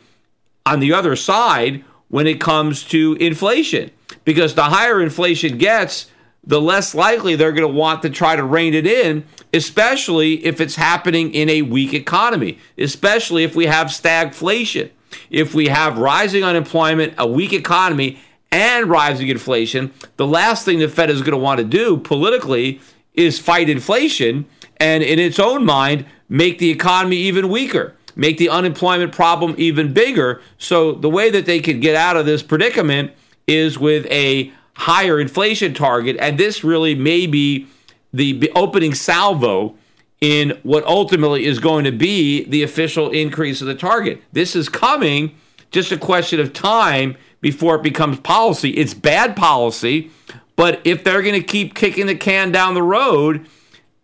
on 0.66 0.80
the 0.80 0.92
other 0.92 1.14
side 1.14 1.84
when 2.08 2.26
it 2.26 2.40
comes 2.40 2.82
to 2.82 3.16
inflation. 3.20 3.92
Because 4.24 4.56
the 4.56 4.64
higher 4.64 5.00
inflation 5.00 5.56
gets, 5.56 6.10
the 6.42 6.60
less 6.60 6.92
likely 6.92 7.36
they're 7.36 7.52
going 7.52 7.62
to 7.62 7.72
want 7.72 8.02
to 8.02 8.10
try 8.10 8.34
to 8.34 8.42
rein 8.42 8.74
it 8.74 8.88
in, 8.88 9.24
especially 9.54 10.44
if 10.44 10.60
it's 10.60 10.74
happening 10.74 11.32
in 11.32 11.48
a 11.48 11.62
weak 11.62 11.94
economy, 11.94 12.58
especially 12.76 13.44
if 13.44 13.54
we 13.54 13.66
have 13.66 13.86
stagflation. 13.86 14.90
If 15.30 15.54
we 15.54 15.68
have 15.68 15.98
rising 15.98 16.42
unemployment, 16.42 17.14
a 17.18 17.28
weak 17.28 17.52
economy, 17.52 18.18
and 18.50 18.90
rising 18.90 19.28
inflation, 19.28 19.92
the 20.16 20.26
last 20.26 20.64
thing 20.64 20.80
the 20.80 20.88
Fed 20.88 21.08
is 21.08 21.20
going 21.20 21.32
to 21.32 21.36
want 21.36 21.58
to 21.58 21.64
do 21.64 21.98
politically 21.98 22.80
is 23.14 23.38
fight 23.38 23.70
inflation 23.70 24.44
and, 24.78 25.04
in 25.04 25.20
its 25.20 25.38
own 25.38 25.64
mind, 25.64 26.04
make 26.28 26.58
the 26.58 26.70
economy 26.70 27.16
even 27.16 27.48
weaker, 27.48 27.94
make 28.20 28.36
the 28.36 28.50
unemployment 28.50 29.12
problem 29.12 29.54
even 29.56 29.94
bigger. 29.94 30.42
So, 30.58 30.92
the 30.92 31.08
way 31.08 31.30
that 31.30 31.46
they 31.46 31.60
could 31.60 31.80
get 31.80 31.96
out 31.96 32.18
of 32.18 32.26
this 32.26 32.42
predicament 32.42 33.12
is 33.46 33.78
with 33.78 34.06
a 34.10 34.52
higher 34.74 35.18
inflation 35.18 35.72
target. 35.72 36.16
And 36.20 36.36
this 36.36 36.62
really 36.62 36.94
may 36.94 37.26
be 37.26 37.66
the 38.12 38.52
opening 38.54 38.94
salvo 38.94 39.74
in 40.20 40.58
what 40.64 40.84
ultimately 40.84 41.46
is 41.46 41.58
going 41.58 41.84
to 41.84 41.92
be 41.92 42.44
the 42.44 42.62
official 42.62 43.08
increase 43.10 43.62
of 43.62 43.66
the 43.66 43.74
target. 43.74 44.22
This 44.32 44.54
is 44.54 44.68
coming, 44.68 45.34
just 45.70 45.90
a 45.90 45.96
question 45.96 46.40
of 46.40 46.52
time 46.52 47.16
before 47.40 47.76
it 47.76 47.82
becomes 47.82 48.20
policy. 48.20 48.70
It's 48.72 48.92
bad 48.92 49.34
policy, 49.34 50.10
but 50.56 50.82
if 50.84 51.04
they're 51.04 51.22
going 51.22 51.40
to 51.40 51.46
keep 51.46 51.74
kicking 51.74 52.06
the 52.06 52.14
can 52.14 52.52
down 52.52 52.74
the 52.74 52.82
road, 52.82 53.46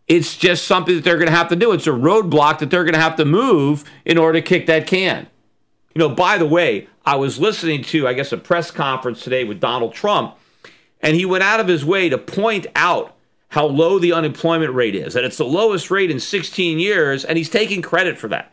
it's 0.08 0.36
just 0.36 0.66
something 0.66 0.94
that 0.94 1.04
they're 1.04 1.16
going 1.16 1.30
to 1.30 1.36
have 1.36 1.48
to 1.48 1.56
do. 1.56 1.72
It's 1.72 1.86
a 1.86 1.90
roadblock 1.90 2.60
that 2.60 2.70
they're 2.70 2.84
going 2.84 2.94
to 2.94 3.00
have 3.00 3.16
to 3.16 3.24
move 3.24 3.84
in 4.04 4.18
order 4.18 4.40
to 4.40 4.46
kick 4.46 4.66
that 4.66 4.86
can. 4.86 5.26
You 5.94 6.00
know, 6.00 6.08
by 6.08 6.38
the 6.38 6.46
way, 6.46 6.88
I 7.04 7.16
was 7.16 7.38
listening 7.38 7.82
to, 7.84 8.06
I 8.06 8.12
guess, 8.12 8.32
a 8.32 8.36
press 8.36 8.70
conference 8.70 9.22
today 9.22 9.44
with 9.44 9.60
Donald 9.60 9.94
Trump 9.94 10.36
and 11.00 11.14
he 11.14 11.24
went 11.24 11.44
out 11.44 11.60
of 11.60 11.68
his 11.68 11.84
way 11.84 12.08
to 12.08 12.18
point 12.18 12.66
out 12.74 13.14
how 13.48 13.66
low 13.66 13.98
the 13.98 14.12
unemployment 14.12 14.74
rate 14.74 14.94
is, 14.94 15.14
and 15.14 15.24
it's 15.24 15.36
the 15.36 15.44
lowest 15.44 15.90
rate 15.90 16.10
in 16.10 16.18
16 16.18 16.78
years, 16.78 17.24
and 17.24 17.38
he's 17.38 17.48
taking 17.48 17.80
credit 17.80 18.18
for 18.18 18.28
that. 18.28 18.52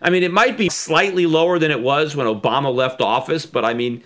I 0.00 0.10
mean, 0.10 0.24
it 0.24 0.32
might 0.32 0.58
be 0.58 0.68
slightly 0.68 1.26
lower 1.26 1.60
than 1.60 1.70
it 1.70 1.80
was 1.80 2.16
when 2.16 2.26
Obama 2.26 2.74
left 2.74 3.00
office, 3.00 3.46
but 3.46 3.64
I 3.64 3.72
mean, 3.72 4.02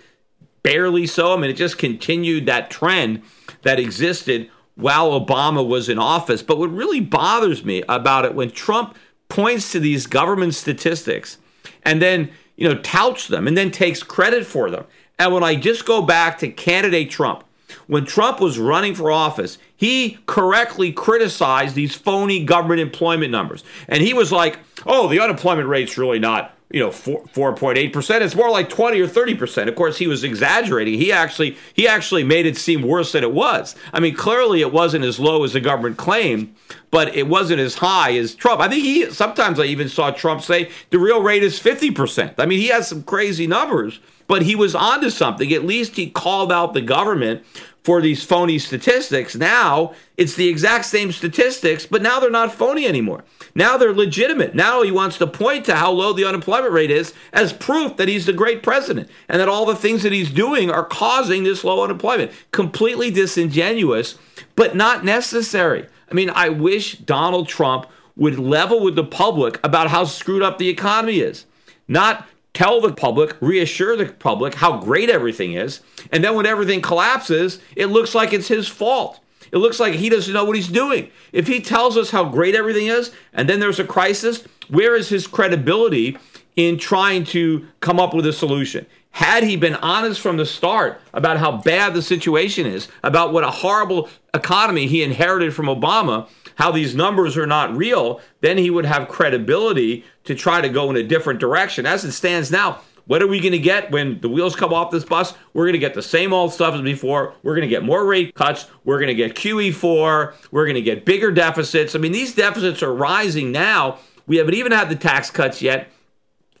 barely 0.61 1.07
so. 1.07 1.33
I 1.33 1.37
mean, 1.37 1.49
it 1.49 1.55
just 1.55 1.79
continued 1.79 2.45
that 2.45 2.69
trend 2.69 3.23
that 3.63 3.79
existed 3.79 4.51
while 4.77 5.19
Obama 5.19 5.67
was 5.67 5.89
in 5.89 5.99
office. 5.99 6.41
But 6.41 6.57
what 6.57 6.71
really 6.71 7.01
bothers 7.01 7.65
me 7.65 7.83
about 7.89 8.23
it 8.23 8.33
when 8.33 8.51
Trump 8.51 8.95
points 9.27 9.71
to 9.73 9.79
these 9.79 10.07
government 10.07 10.55
statistics 10.55 11.37
and 11.83 12.01
then, 12.01 12.29
you 12.55 12.69
know, 12.69 12.79
touts 12.79 13.27
them 13.27 13.47
and 13.47 13.57
then 13.57 13.71
takes 13.71 14.01
credit 14.01 14.45
for 14.45 14.69
them. 14.69 14.85
And 15.19 15.33
when 15.33 15.43
I 15.43 15.55
just 15.55 15.85
go 15.85 16.01
back 16.01 16.37
to 16.39 16.47
candidate 16.47 17.09
Trump, 17.09 17.43
when 17.87 18.05
Trump 18.05 18.39
was 18.39 18.59
running 18.59 18.95
for 18.95 19.11
office, 19.11 19.57
he 19.75 20.19
correctly 20.25 20.91
criticized 20.91 21.75
these 21.75 21.95
phony 21.95 22.43
government 22.43 22.79
employment 22.79 23.31
numbers. 23.31 23.63
And 23.87 24.01
he 24.01 24.13
was 24.13 24.31
like, 24.31 24.59
oh, 24.85 25.07
the 25.07 25.19
unemployment 25.19 25.67
rate's 25.67 25.97
really 25.97 26.19
not 26.19 26.56
you 26.69 26.79
know 26.79 26.89
4.8 26.89 27.93
percent. 27.93 28.23
It's 28.23 28.35
more 28.35 28.49
like 28.49 28.69
20 28.69 28.99
or 28.99 29.07
30 29.07 29.35
percent. 29.35 29.69
Of 29.69 29.75
course 29.75 29.97
he 29.97 30.07
was 30.07 30.23
exaggerating. 30.23 30.95
He 30.95 31.11
actually 31.11 31.57
he 31.73 31.87
actually 31.87 32.23
made 32.23 32.45
it 32.45 32.57
seem 32.57 32.81
worse 32.81 33.13
than 33.13 33.23
it 33.23 33.33
was. 33.33 33.75
I 33.93 33.99
mean 33.99 34.15
clearly 34.15 34.61
it 34.61 34.73
wasn't 34.73 35.05
as 35.05 35.19
low 35.19 35.43
as 35.43 35.53
the 35.53 35.61
government 35.61 35.97
claimed 35.97 36.53
but 36.89 37.15
it 37.15 37.27
wasn't 37.27 37.59
as 37.59 37.75
high 37.75 38.15
as 38.17 38.35
trump. 38.35 38.59
I 38.61 38.67
think 38.67 38.83
he 38.83 39.09
sometimes 39.11 39.59
i 39.59 39.63
even 39.65 39.89
saw 39.89 40.11
trump 40.11 40.41
say 40.41 40.69
the 40.89 40.99
real 40.99 41.21
rate 41.21 41.43
is 41.43 41.59
50 41.59 41.91
percent. 41.91 42.33
I 42.37 42.45
mean 42.45 42.59
he 42.59 42.67
has 42.67 42.87
some 42.87 43.03
crazy 43.03 43.47
numbers 43.47 43.99
but 44.27 44.41
he 44.41 44.55
was 44.55 44.75
onto 44.75 45.09
something. 45.09 45.53
At 45.53 45.63
least 45.63 45.95
he 45.95 46.09
called 46.09 46.51
out 46.51 46.73
the 46.73 46.81
government 46.81 47.43
for 47.87 48.01
these 48.01 48.21
phony 48.21 48.59
statistics. 48.59 49.33
Now 49.33 49.93
it's 50.17 50.35
the 50.35 50.49
exact 50.49 50.83
same 50.83 51.13
statistics, 51.13 51.85
but 51.85 52.01
now 52.01 52.19
they're 52.19 52.29
not 52.29 52.53
phony 52.53 52.85
anymore. 52.85 53.23
Now 53.55 53.77
they're 53.77 53.93
legitimate. 53.93 54.53
Now 54.53 54.81
he 54.81 54.91
wants 54.91 55.17
to 55.19 55.25
point 55.25 55.63
to 55.67 55.75
how 55.77 55.91
low 55.91 56.11
the 56.11 56.25
unemployment 56.25 56.73
rate 56.73 56.91
is 56.91 57.13
as 57.31 57.53
proof 57.53 57.95
that 57.95 58.09
he's 58.09 58.25
the 58.25 58.33
great 58.33 58.61
president 58.61 59.09
and 59.29 59.39
that 59.39 59.47
all 59.47 59.65
the 59.65 59.73
things 59.73 60.03
that 60.03 60.11
he's 60.11 60.29
doing 60.29 60.69
are 60.69 60.83
causing 60.83 61.45
this 61.45 61.63
low 61.63 61.81
unemployment. 61.81 62.33
Completely 62.51 63.09
disingenuous, 63.09 64.17
but 64.57 64.75
not 64.75 65.05
necessary. 65.05 65.87
I 66.11 66.13
mean, 66.13 66.29
I 66.31 66.49
wish 66.49 66.97
Donald 66.97 67.47
Trump 67.47 67.85
would 68.17 68.37
level 68.37 68.83
with 68.83 68.97
the 68.97 69.05
public 69.05 69.61
about 69.63 69.87
how 69.87 70.03
screwed 70.03 70.43
up 70.43 70.57
the 70.57 70.67
economy 70.67 71.19
is. 71.19 71.45
Not 71.87 72.27
tell 72.57 72.81
the 72.81 72.91
public, 72.91 73.37
reassure 73.39 73.95
the 73.95 74.07
public 74.07 74.55
how 74.55 74.79
great 74.79 75.11
everything 75.11 75.53
is. 75.53 75.81
And 76.11 76.23
then 76.23 76.33
when 76.33 76.47
everything 76.47 76.81
collapses, 76.81 77.59
it 77.75 77.85
looks 77.85 78.15
like 78.15 78.33
it's 78.33 78.47
his 78.47 78.67
fault. 78.67 79.19
It 79.51 79.57
looks 79.57 79.79
like 79.79 79.93
he 79.93 80.09
doesn't 80.09 80.33
know 80.33 80.43
what 80.43 80.55
he's 80.55 80.67
doing. 80.67 81.11
If 81.31 81.45
he 81.45 81.61
tells 81.61 81.97
us 81.97 82.09
how 82.09 82.23
great 82.23 82.55
everything 82.55 82.87
is 82.87 83.11
and 83.31 83.47
then 83.47 83.59
there's 83.59 83.79
a 83.79 83.83
crisis, 83.83 84.43
where 84.69 84.95
is 84.95 85.07
his 85.07 85.27
credibility 85.27 86.17
in 86.55 86.79
trying 86.79 87.25
to 87.25 87.67
come 87.79 87.99
up 87.99 88.15
with 88.15 88.25
a 88.25 88.33
solution? 88.33 88.87
Had 89.11 89.43
he 89.43 89.55
been 89.55 89.75
honest 89.75 90.19
from 90.19 90.37
the 90.37 90.45
start 90.45 90.99
about 91.13 91.37
how 91.37 91.57
bad 91.57 91.93
the 91.93 92.01
situation 92.01 92.65
is, 92.65 92.87
about 93.03 93.33
what 93.33 93.43
a 93.43 93.51
horrible 93.51 94.09
economy 94.33 94.87
he 94.87 95.03
inherited 95.03 95.53
from 95.53 95.67
Obama, 95.67 96.27
how 96.55 96.71
these 96.71 96.95
numbers 96.95 97.37
are 97.37 97.45
not 97.45 97.77
real, 97.77 98.19
then 98.41 98.57
he 98.57 98.71
would 98.71 98.85
have 98.85 99.07
credibility 99.07 100.03
to 100.27 100.35
try 100.35 100.61
to 100.61 100.69
go 100.69 100.89
in 100.89 100.95
a 100.95 101.03
different 101.03 101.39
direction. 101.39 101.85
As 101.85 102.05
it 102.05 102.11
stands 102.11 102.51
now, 102.51 102.81
what 103.05 103.21
are 103.21 103.27
we 103.27 103.39
going 103.39 103.53
to 103.53 103.59
get 103.59 103.89
when 103.89 104.19
the 104.19 104.27
wheels 104.27 104.55
come 104.55 104.73
off 104.73 104.91
this 104.91 105.05
bus? 105.05 105.33
We're 105.53 105.63
going 105.63 105.73
to 105.73 105.79
get 105.79 105.93
the 105.93 106.03
same 106.03 106.33
old 106.33 106.53
stuff 106.53 106.75
as 106.75 106.81
before. 106.81 107.33
We're 107.41 107.55
going 107.55 107.67
to 107.67 107.73
get 107.73 107.83
more 107.83 108.05
rate 108.05 108.35
cuts. 108.35 108.67
We're 108.83 108.97
going 108.97 109.07
to 109.07 109.15
get 109.15 109.35
QE4. 109.35 110.33
We're 110.51 110.65
going 110.65 110.75
to 110.75 110.81
get 110.81 111.05
bigger 111.05 111.31
deficits. 111.31 111.95
I 111.95 111.99
mean, 111.99 112.11
these 112.11 112.35
deficits 112.35 112.83
are 112.83 112.93
rising 112.93 113.51
now. 113.51 113.99
We 114.27 114.35
haven't 114.37 114.55
even 114.55 114.73
had 114.73 114.89
the 114.89 114.95
tax 114.95 115.31
cuts 115.31 115.61
yet. 115.61 115.89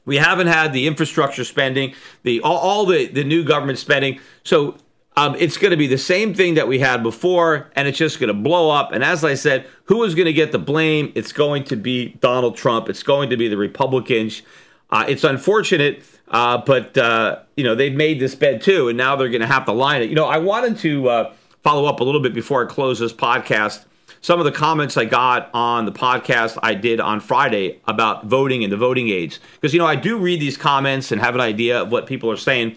We 0.05 0.15
haven't 0.15 0.47
had 0.47 0.71
the 0.71 0.87
infrastructure 0.87 1.43
spending, 1.43 1.93
the 2.23 2.39
all, 2.39 2.57
all 2.57 2.85
the, 2.85 3.07
the 3.07 3.25
new 3.25 3.43
government 3.43 3.77
spending. 3.77 4.21
So 4.45 4.77
um, 5.17 5.35
it's 5.39 5.57
going 5.57 5.71
to 5.71 5.77
be 5.77 5.87
the 5.87 5.97
same 5.97 6.35
thing 6.35 6.53
that 6.53 6.67
we 6.67 6.77
had 6.77 7.01
before, 7.01 7.71
and 7.75 7.87
it's 7.87 7.97
just 7.97 8.19
going 8.19 8.27
to 8.27 8.35
blow 8.35 8.69
up. 8.69 8.91
And 8.91 9.03
as 9.03 9.23
I 9.23 9.33
said, 9.33 9.65
who 9.85 10.03
is 10.03 10.13
going 10.13 10.27
to 10.27 10.33
get 10.33 10.51
the 10.51 10.59
blame? 10.59 11.11
It's 11.15 11.33
going 11.33 11.63
to 11.65 11.75
be 11.75 12.09
Donald 12.21 12.55
Trump. 12.55 12.87
It's 12.87 13.01
going 13.01 13.31
to 13.31 13.37
be 13.37 13.47
the 13.47 13.57
Republicans. 13.57 14.43
Uh, 14.91 15.05
it's 15.07 15.23
unfortunate, 15.23 16.03
uh, 16.27 16.59
but 16.59 16.95
uh, 16.99 17.39
you 17.55 17.63
know 17.63 17.73
they've 17.73 17.95
made 17.95 18.19
this 18.19 18.35
bed 18.35 18.61
too, 18.61 18.89
and 18.89 18.97
now 18.97 19.15
they're 19.15 19.29
going 19.29 19.41
to 19.41 19.47
have 19.47 19.65
to 19.65 19.71
line 19.71 20.03
it. 20.03 20.09
You 20.09 20.15
know, 20.15 20.27
I 20.27 20.37
wanted 20.37 20.77
to 20.79 21.09
uh, 21.09 21.33
follow 21.63 21.85
up 21.85 21.99
a 21.99 22.03
little 22.03 22.21
bit 22.21 22.35
before 22.35 22.63
I 22.63 22.71
close 22.71 22.99
this 22.99 23.11
podcast. 23.11 23.85
some 24.21 24.39
of 24.39 24.45
the 24.45 24.51
comments 24.51 24.97
I 24.97 25.05
got 25.05 25.49
on 25.51 25.85
the 25.85 25.91
podcast 25.91 26.59
I 26.61 26.75
did 26.75 26.99
on 26.99 27.21
Friday 27.21 27.81
about 27.87 28.27
voting 28.27 28.63
and 28.63 28.71
the 28.71 28.77
voting 28.77 29.09
age. 29.09 29.39
Because, 29.55 29.73
you 29.73 29.79
know, 29.79 29.87
I 29.87 29.95
do 29.95 30.17
read 30.19 30.39
these 30.39 30.57
comments 30.57 31.11
and 31.11 31.19
have 31.19 31.33
an 31.33 31.41
idea 31.41 31.81
of 31.81 31.91
what 31.91 32.05
people 32.05 32.29
are 32.29 32.37
saying. 32.37 32.75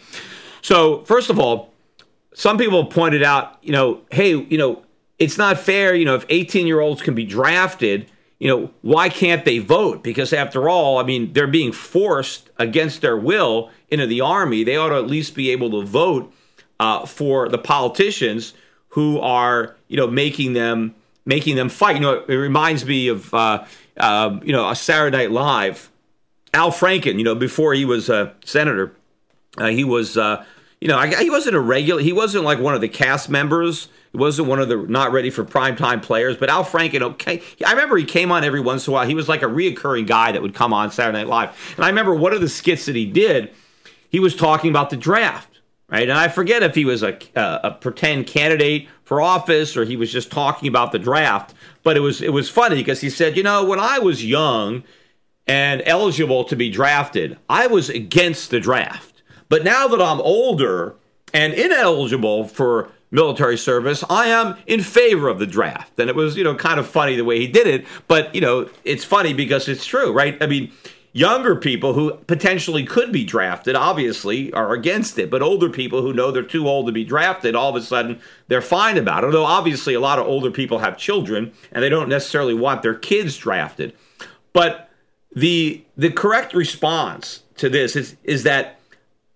So, 0.63 1.05
first 1.05 1.31
of 1.31 1.39
all, 1.39 1.71
some 2.35 2.59
people 2.59 2.87
pointed 2.87 3.23
out, 3.23 3.59
you 3.63 3.73
know, 3.73 4.01
hey, 4.11 4.31
you 4.31 4.59
know, 4.59 4.83
it's 5.19 5.37
not 5.37 5.59
fair, 5.59 5.95
you 5.95 6.05
know, 6.05 6.15
if 6.15 6.25
18 6.29 6.67
year 6.67 6.81
olds 6.81 7.03
can 7.03 7.15
be 7.15 7.25
drafted, 7.25 8.11
you 8.39 8.49
know, 8.49 8.71
why 8.81 9.11
can't 9.11 9.45
they 9.45 9.59
vote? 9.59 10.03
Because 10.03 10.33
after 10.33 10.69
all, 10.69 10.99
I 10.99 11.03
mean, 11.03 11.35
they're 11.35 11.47
being 11.47 11.73
forced 11.73 12.49
against 12.59 13.03
their 13.03 13.17
will 13.17 13.71
into 13.89 14.07
the 14.07 14.23
army. 14.23 14.65
They 14.65 14.77
ought 14.77 14.89
to 14.89 14.97
at 14.97 15.07
least 15.07 15.35
be 15.35 15.51
able 15.51 15.71
to 15.73 15.87
vote 15.87 16.33
uh, 16.81 17.05
for 17.05 17.51
the 17.51 17.59
politicians 17.59 18.55
who 18.89 19.21
are, 19.21 19.77
you 19.89 19.97
know, 19.97 20.07
making 20.07 20.55
them 20.55 20.95
making 21.27 21.55
them 21.57 21.69
fight. 21.69 21.97
You 21.97 22.01
know, 22.01 22.25
it 22.27 22.35
reminds 22.35 22.85
me 22.87 23.09
of, 23.09 23.33
uh, 23.35 23.65
uh, 23.99 24.41
you 24.43 24.53
know, 24.53 24.69
a 24.69 24.75
Saturday 24.75 25.17
Night 25.17 25.31
Live. 25.31 25.91
Al 26.55 26.73
Franken, 26.73 27.19
you 27.19 27.25
know, 27.25 27.35
before 27.35 27.75
he 27.75 27.85
was 27.85 28.09
a 28.09 28.35
senator, 28.45 28.97
uh, 29.59 29.67
he 29.67 29.85
was, 29.85 30.17
uh, 30.17 30.45
you 30.81 30.89
know, 30.89 30.99
I, 30.99 31.23
he 31.23 31.31
wasn't 31.31 31.57
a 31.57 31.61
regular. 31.61 32.03
He 32.03 32.13
wasn't 32.13 32.45
like 32.45 32.59
one 32.59 32.75
of 32.75 32.81
the 32.81 32.89
cast 32.89 33.29
members. 33.29 33.89
He 34.13 34.19
wasn't 34.19 34.49
one 34.49 34.59
of 34.61 34.69
the 34.69 34.77
not 34.77 35.13
ready 35.13 35.31
for 35.31 35.45
primetime 35.45 36.03
players. 36.03 36.37
But 36.37 36.49
Al 36.49 36.65
Franken, 36.65 37.03
okay, 37.03 37.43
I 37.65 37.73
remember 37.73 37.97
he 37.97 38.05
came 38.05 38.33
on 38.33 38.45
every 38.45 38.61
once 38.61 38.87
in 38.87 38.93
a 38.93 38.95
while. 38.95 39.07
He 39.07 39.15
was 39.15 39.29
like 39.29 39.43
a 39.43 39.47
reoccurring 39.47 40.07
guy 40.07 40.33
that 40.33 40.43
would 40.43 40.55
come 40.55 40.73
on 40.73 40.91
Saturday 40.91 41.19
Night 41.19 41.29
Live. 41.29 41.75
And 41.77 41.85
I 41.85 41.89
remember 41.89 42.15
one 42.15 42.33
of 42.33 42.41
the 42.41 42.49
skits 42.49 42.87
that 42.87 42.97
he 42.97 43.07
did, 43.07 43.53
he 44.09 44.21
was 44.21 44.35
talking 44.35 44.71
about 44.71 44.91
the 44.91 44.97
draft 44.97 45.51
right? 45.91 46.09
And 46.09 46.17
I 46.17 46.29
forget 46.29 46.63
if 46.63 46.75
he 46.75 46.85
was 46.85 47.03
a, 47.03 47.19
a, 47.35 47.61
a 47.65 47.71
pretend 47.73 48.27
candidate 48.27 48.89
for 49.03 49.21
office 49.21 49.77
or 49.77 49.85
he 49.85 49.97
was 49.97 50.11
just 50.11 50.31
talking 50.31 50.69
about 50.69 50.93
the 50.93 50.99
draft. 50.99 51.55
But 51.83 51.97
it 51.97 52.01
was 52.01 52.23
it 52.23 52.33
was 52.33 52.49
funny 52.49 52.77
because 52.77 53.01
he 53.01 53.11
said, 53.11 53.37
you 53.37 53.43
know, 53.43 53.65
when 53.65 53.81
I 53.81 53.99
was 53.99 54.25
young 54.25 54.85
and 55.47 55.83
eligible 55.85 56.45
to 56.45 56.57
be 56.57 56.71
drafted, 56.71 57.39
I 57.49 57.67
was 57.67 57.91
against 57.91 58.51
the 58.51 58.61
draft. 58.61 59.10
But 59.51 59.63
now 59.63 59.87
that 59.89 60.01
I'm 60.01 60.21
older 60.23 60.95
and 61.35 61.53
ineligible 61.53 62.49
for 62.49 62.91
military 63.11 63.59
service, 63.59 64.03
I 64.09 64.29
am 64.29 64.57
in 64.67 64.81
favor 64.81 65.29
of 65.29 65.39
the 65.39 65.47
draft. 65.47 65.99
And 66.01 66.09
it 66.09 66.17
was, 66.17 66.39
you 66.39 66.45
know, 66.45 66.55
kind 66.55 66.81
of 66.81 66.89
funny 66.89 67.17
the 67.17 67.25
way 67.25 67.39
he 67.39 67.47
did 67.47 67.67
it. 67.67 67.85
But, 68.09 68.35
you 68.35 68.41
know, 68.41 68.71
it's 68.85 69.05
funny 69.05 69.35
because 69.35 69.69
it's 69.69 69.85
true, 69.85 70.13
right? 70.13 70.43
I 70.43 70.47
mean, 70.47 70.73
Younger 71.13 71.57
people 71.57 71.93
who 71.93 72.13
potentially 72.13 72.85
could 72.85 73.11
be 73.11 73.25
drafted 73.25 73.75
obviously 73.75 74.53
are 74.53 74.73
against 74.73 75.19
it, 75.19 75.29
but 75.29 75.43
older 75.43 75.69
people 75.69 76.03
who 76.03 76.13
know 76.13 76.31
they're 76.31 76.45
too 76.45 76.69
old 76.69 76.87
to 76.87 76.93
be 76.93 77.05
drafted, 77.05 77.57
all 77.57 77.71
of 77.71 77.75
a 77.75 77.85
sudden 77.85 78.21
they're 78.47 78.63
fine 78.63 78.97
about 78.97 79.25
it. 79.25 79.27
Although 79.27 79.45
obviously 79.45 79.95
a 79.95 80.01
lot 80.01 80.21
of 80.21 80.29
older 80.29 80.53
people 80.53 80.79
have 80.79 80.97
children 80.97 81.53
and 81.73 81.83
they 81.83 81.89
don't 81.89 82.09
necessarily 82.09 82.55
want 82.55 82.83
their 82.83 82.95
kids 82.95 83.37
drafted. 83.37 83.93
But 84.53 84.89
the 85.35 85.85
the 85.97 86.13
correct 86.13 86.55
response 86.55 87.43
to 87.57 87.69
this 87.69 87.97
is 87.97 88.17
is 88.23 88.45
that 88.45 88.79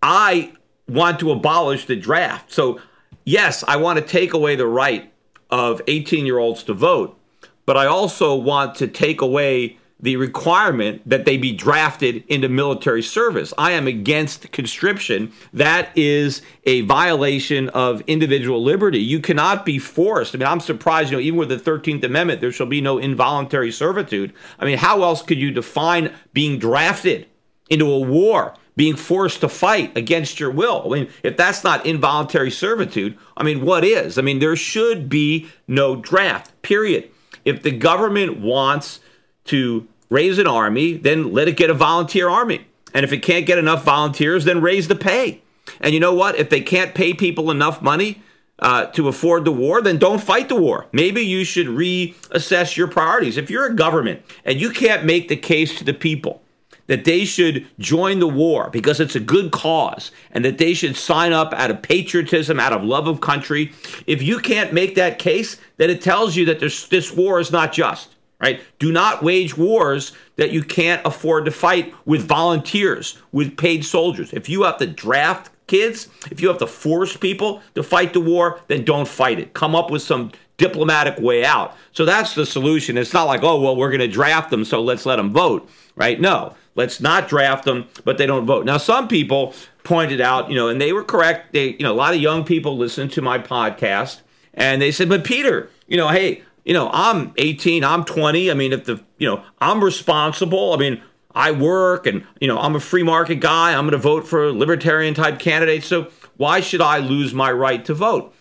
I 0.04 0.52
want 0.86 1.18
to 1.20 1.30
abolish 1.30 1.86
the 1.86 1.96
draft. 1.96 2.52
So 2.52 2.78
yes, 3.24 3.64
I 3.66 3.76
want 3.76 3.98
to 3.98 4.04
take 4.04 4.34
away 4.34 4.54
the 4.54 4.66
right 4.66 5.10
of 5.48 5.80
18 5.88 6.26
year 6.26 6.38
olds 6.38 6.62
to 6.64 6.74
vote, 6.74 7.18
but 7.64 7.78
I 7.78 7.86
also 7.86 8.34
want 8.34 8.74
to 8.76 8.86
take 8.86 9.22
away 9.22 9.78
the 9.98 10.16
requirement 10.16 11.00
that 11.08 11.24
they 11.24 11.38
be 11.38 11.52
drafted 11.52 12.22
into 12.28 12.50
military 12.50 13.00
service. 13.00 13.54
I 13.56 13.72
am 13.72 13.86
against 13.86 14.52
conscription. 14.52 15.32
That 15.54 15.88
is 15.96 16.42
a 16.64 16.82
violation 16.82 17.70
of 17.70 18.02
individual 18.02 18.62
liberty. 18.62 18.98
You 18.98 19.20
cannot 19.20 19.64
be 19.64 19.78
forced. 19.78 20.34
I 20.34 20.38
mean, 20.38 20.48
I'm 20.48 20.60
surprised, 20.60 21.10
you 21.10 21.16
know, 21.16 21.22
even 21.22 21.38
with 21.38 21.48
the 21.48 21.56
13th 21.56 22.04
Amendment, 22.04 22.42
there 22.42 22.52
shall 22.52 22.66
be 22.66 22.82
no 22.82 22.98
involuntary 22.98 23.72
servitude. 23.72 24.34
I 24.58 24.66
mean, 24.66 24.76
how 24.76 25.02
else 25.02 25.22
could 25.22 25.38
you 25.38 25.50
define 25.50 26.12
being 26.34 26.58
drafted 26.58 27.26
into 27.70 27.90
a 27.90 28.00
war? 28.00 28.54
Being 28.76 28.96
forced 28.96 29.40
to 29.40 29.48
fight 29.48 29.96
against 29.96 30.40
your 30.40 30.50
will. 30.50 30.82
I 30.86 30.88
mean, 30.88 31.08
if 31.22 31.36
that's 31.36 31.62
not 31.62 31.86
involuntary 31.86 32.50
servitude, 32.50 33.16
I 33.36 33.44
mean, 33.44 33.64
what 33.64 33.84
is? 33.84 34.18
I 34.18 34.22
mean, 34.22 34.40
there 34.40 34.56
should 34.56 35.08
be 35.08 35.48
no 35.68 35.94
draft, 35.94 36.60
period. 36.62 37.10
If 37.44 37.62
the 37.62 37.70
government 37.70 38.40
wants 38.40 39.00
to 39.46 39.86
raise 40.10 40.38
an 40.38 40.46
army, 40.46 40.94
then 40.94 41.32
let 41.32 41.48
it 41.48 41.56
get 41.56 41.70
a 41.70 41.74
volunteer 41.74 42.28
army. 42.28 42.66
And 42.92 43.04
if 43.04 43.12
it 43.12 43.18
can't 43.18 43.46
get 43.46 43.58
enough 43.58 43.84
volunteers, 43.84 44.44
then 44.44 44.60
raise 44.60 44.88
the 44.88 44.94
pay. 44.94 45.42
And 45.80 45.92
you 45.94 46.00
know 46.00 46.14
what? 46.14 46.36
If 46.36 46.50
they 46.50 46.60
can't 46.60 46.94
pay 46.94 47.12
people 47.14 47.50
enough 47.50 47.82
money 47.82 48.22
uh, 48.60 48.86
to 48.86 49.08
afford 49.08 49.44
the 49.44 49.52
war, 49.52 49.82
then 49.82 49.98
don't 49.98 50.22
fight 50.22 50.48
the 50.48 50.54
war. 50.54 50.86
Maybe 50.92 51.22
you 51.22 51.44
should 51.44 51.66
reassess 51.66 52.76
your 52.76 52.86
priorities. 52.86 53.36
If 53.36 53.50
you're 53.50 53.66
a 53.66 53.74
government 53.74 54.22
and 54.44 54.60
you 54.60 54.70
can't 54.70 55.04
make 55.04 55.28
the 55.28 55.36
case 55.36 55.76
to 55.78 55.84
the 55.84 55.94
people 55.94 56.42
that 56.86 57.04
they 57.04 57.24
should 57.24 57.66
join 57.78 58.18
the 58.18 58.28
war 58.28 58.70
because 58.70 59.00
it's 59.00 59.16
a 59.16 59.20
good 59.20 59.50
cause 59.50 60.10
and 60.32 60.44
that 60.44 60.58
they 60.58 60.74
should 60.74 60.96
sign 60.96 61.32
up 61.32 61.52
out 61.54 61.70
of 61.70 61.82
patriotism, 61.82 62.60
out 62.60 62.72
of 62.72 62.82
love 62.82 63.08
of 63.08 63.20
country, 63.20 63.72
if 64.06 64.22
you 64.22 64.38
can't 64.38 64.72
make 64.72 64.94
that 64.94 65.18
case, 65.18 65.58
then 65.76 65.90
it 65.90 66.02
tells 66.02 66.36
you 66.36 66.44
that 66.46 66.60
this, 66.60 67.12
war 67.12 67.40
is 67.40 67.52
not 67.52 67.72
just 67.72 68.10
right? 68.40 68.60
Do 68.78 68.92
not 68.92 69.22
wage 69.22 69.56
wars 69.56 70.12
that 70.36 70.50
you 70.50 70.62
can't 70.62 71.00
afford 71.06 71.46
to 71.46 71.50
fight 71.50 71.94
with 72.04 72.26
volunteers, 72.28 73.16
with 73.32 73.56
paid 73.56 73.84
soldiers. 73.86 74.34
If 74.34 74.50
you 74.50 74.64
have 74.64 74.76
to 74.78 74.86
draft 74.86 75.50
kids, 75.66 76.08
if 76.30 76.40
you 76.40 76.48
have 76.48 76.58
to 76.58 76.66
force 76.66 77.16
people 77.16 77.62
to 77.74 77.82
fight 77.82 78.12
the 78.12 78.20
war, 78.20 78.60
then 78.66 78.84
don't 78.84 79.08
fight 79.08 79.38
it. 79.38 79.54
Come 79.54 79.74
up 79.74 79.90
with 79.90 80.02
some 80.02 80.32
diplomatic 80.56 81.18
way 81.18 81.44
out. 81.44 81.74
So 81.92 82.04
that's 82.04 82.34
the 82.34 82.46
solution. 82.46 82.98
It's 82.98 83.14
not 83.14 83.24
like, 83.24 83.42
oh, 83.42 83.60
well, 83.60 83.76
we're 83.76 83.90
going 83.90 84.00
to 84.00 84.08
draft 84.08 84.50
them, 84.50 84.64
so 84.64 84.82
let's 84.82 85.06
let 85.06 85.16
them 85.16 85.32
vote, 85.32 85.68
right? 85.96 86.20
No, 86.20 86.54
let's 86.74 87.00
not 87.00 87.28
draft 87.28 87.64
them, 87.64 87.86
but 88.04 88.18
they 88.18 88.26
don't 88.26 88.46
vote. 88.46 88.64
Now, 88.64 88.76
some 88.78 89.08
people 89.08 89.54
pointed 89.82 90.20
out, 90.20 90.48
you 90.48 90.56
know, 90.56 90.68
and 90.68 90.80
they 90.80 90.92
were 90.92 91.04
correct. 91.04 91.52
They, 91.52 91.70
you 91.70 91.82
know, 91.82 91.92
a 91.92 91.94
lot 91.94 92.14
of 92.14 92.20
young 92.20 92.44
people 92.44 92.76
listen 92.76 93.08
to 93.10 93.22
my 93.22 93.38
podcast 93.38 94.20
and 94.54 94.80
they 94.80 94.90
said, 94.90 95.08
but 95.08 95.24
Peter, 95.24 95.70
you 95.86 95.96
know, 95.96 96.08
hey, 96.08 96.42
you 96.64 96.72
know, 96.72 96.90
I'm 96.92 97.32
18, 97.36 97.84
I'm 97.84 98.04
20. 98.04 98.50
I 98.50 98.54
mean, 98.54 98.72
if 98.72 98.84
the, 98.84 99.02
you 99.18 99.28
know, 99.28 99.42
I'm 99.60 99.84
responsible. 99.84 100.72
I 100.72 100.76
mean, 100.78 101.02
I 101.34 101.50
work 101.50 102.06
and, 102.06 102.26
you 102.40 102.48
know, 102.48 102.58
I'm 102.58 102.74
a 102.74 102.80
free 102.80 103.02
market 103.02 103.36
guy. 103.36 103.74
I'm 103.74 103.84
going 103.84 103.92
to 103.92 103.98
vote 103.98 104.26
for 104.26 104.44
a 104.44 104.52
libertarian 104.52 105.14
type 105.14 105.38
candidates. 105.38 105.86
So 105.86 106.10
why 106.36 106.60
should 106.60 106.80
I 106.80 106.98
lose 106.98 107.34
my 107.34 107.52
right 107.52 107.84
to 107.84 107.94
vote? 107.94 108.34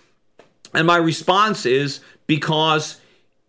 And 0.74 0.88
my 0.88 0.98
response 0.98 1.66
is 1.66 2.00
because 2.28 3.02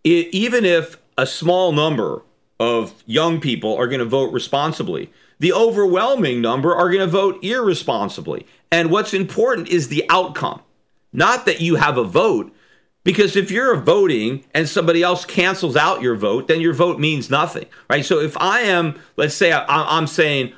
it, 0.03 0.29
even 0.35 0.65
if 0.65 0.99
a 1.17 1.27
small 1.27 1.73
number 1.73 2.23
of 2.61 3.03
young 3.07 3.41
people 3.41 3.77
are 3.77 3.89
going 3.89 4.01
to 4.01 4.05
vote 4.05 4.33
responsibly, 4.33 5.11
the 5.39 5.53
overwhelming 5.53 6.41
number 6.41 6.75
are 6.75 6.89
going 6.89 7.01
to 7.01 7.07
vote 7.07 7.43
irresponsibly. 7.43 8.47
And 8.71 8.91
what's 8.91 9.15
important 9.15 9.69
is 9.69 9.89
the 9.89 10.05
outcome, 10.09 10.63
not 11.13 11.47
that 11.47 11.61
you 11.61 11.77
have 11.77 11.99
a 11.99 12.05
vote, 12.05 12.55
because 13.03 13.37
if 13.37 13.51
you're 13.51 13.77
voting 13.77 14.45
and 14.55 14.69
somebody 14.69 15.03
else 15.03 15.25
cancels 15.25 15.77
out 15.77 16.01
your 16.01 16.17
vote, 16.17 16.49
then 16.49 16.61
your 16.61 16.73
vote 16.73 16.99
means 16.99 17.29
nothing, 17.31 17.67
right? 17.91 18.05
So 18.05 18.19
if 18.19 18.37
I 18.39 18.61
am, 18.61 18.99
let's 19.17 19.35
say 19.35 19.53
I, 19.53 19.99
am 19.99 20.07
saying 20.07 20.55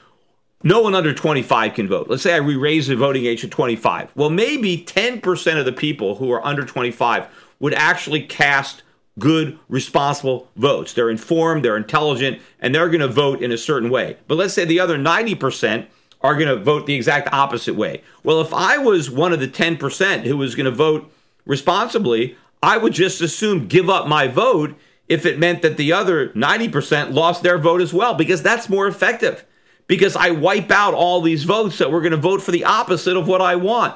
no 0.62 0.80
one 0.80 0.94
under 0.94 1.12
25 1.12 1.74
can 1.74 1.88
vote. 1.88 2.08
Let's 2.08 2.22
say 2.22 2.34
I 2.34 2.38
re-raise 2.38 2.86
the 2.86 2.96
voting 2.96 3.26
age 3.26 3.40
to 3.40 3.48
25. 3.48 4.12
Well, 4.14 4.30
maybe 4.30 4.78
10% 4.84 5.58
of 5.58 5.64
the 5.64 5.72
people 5.72 6.14
who 6.14 6.30
are 6.30 6.44
under 6.46 6.64
25 6.64 7.26
would 7.58 7.74
actually 7.74 8.22
cast 8.22 8.82
good, 9.18 9.58
responsible 9.68 10.48
votes. 10.56 10.92
They're 10.92 11.10
informed, 11.10 11.64
they're 11.64 11.76
intelligent, 11.76 12.40
and 12.60 12.74
they're 12.74 12.88
going 12.88 13.00
to 13.00 13.08
vote 13.08 13.42
in 13.42 13.52
a 13.52 13.58
certain 13.58 13.90
way. 13.90 14.16
But 14.28 14.36
let's 14.36 14.54
say 14.54 14.64
the 14.64 14.80
other 14.80 14.98
90% 14.98 15.86
are 16.20 16.34
going 16.34 16.48
to 16.48 16.62
vote 16.62 16.86
the 16.86 16.94
exact 16.94 17.32
opposite 17.32 17.74
way. 17.74 18.02
Well, 18.22 18.40
if 18.40 18.52
I 18.52 18.78
was 18.78 19.10
one 19.10 19.32
of 19.32 19.40
the 19.40 19.48
10% 19.48 20.22
who 20.22 20.36
was 20.36 20.54
going 20.54 20.66
to 20.66 20.70
vote 20.70 21.10
responsibly, 21.44 22.36
I 22.62 22.78
would 22.78 22.92
just 22.92 23.20
assume 23.20 23.68
give 23.68 23.88
up 23.88 24.08
my 24.08 24.26
vote 24.28 24.74
if 25.08 25.24
it 25.24 25.38
meant 25.38 25.62
that 25.62 25.76
the 25.76 25.92
other 25.92 26.30
90% 26.30 27.12
lost 27.14 27.42
their 27.42 27.58
vote 27.58 27.80
as 27.80 27.94
well, 27.94 28.14
because 28.14 28.42
that's 28.42 28.68
more 28.68 28.88
effective. 28.88 29.44
Because 29.86 30.16
I 30.16 30.30
wipe 30.30 30.70
out 30.72 30.94
all 30.94 31.20
these 31.20 31.44
votes 31.44 31.78
that 31.78 31.92
were 31.92 32.00
going 32.00 32.10
to 32.10 32.16
vote 32.16 32.42
for 32.42 32.50
the 32.50 32.64
opposite 32.64 33.16
of 33.16 33.28
what 33.28 33.40
I 33.40 33.54
want. 33.54 33.94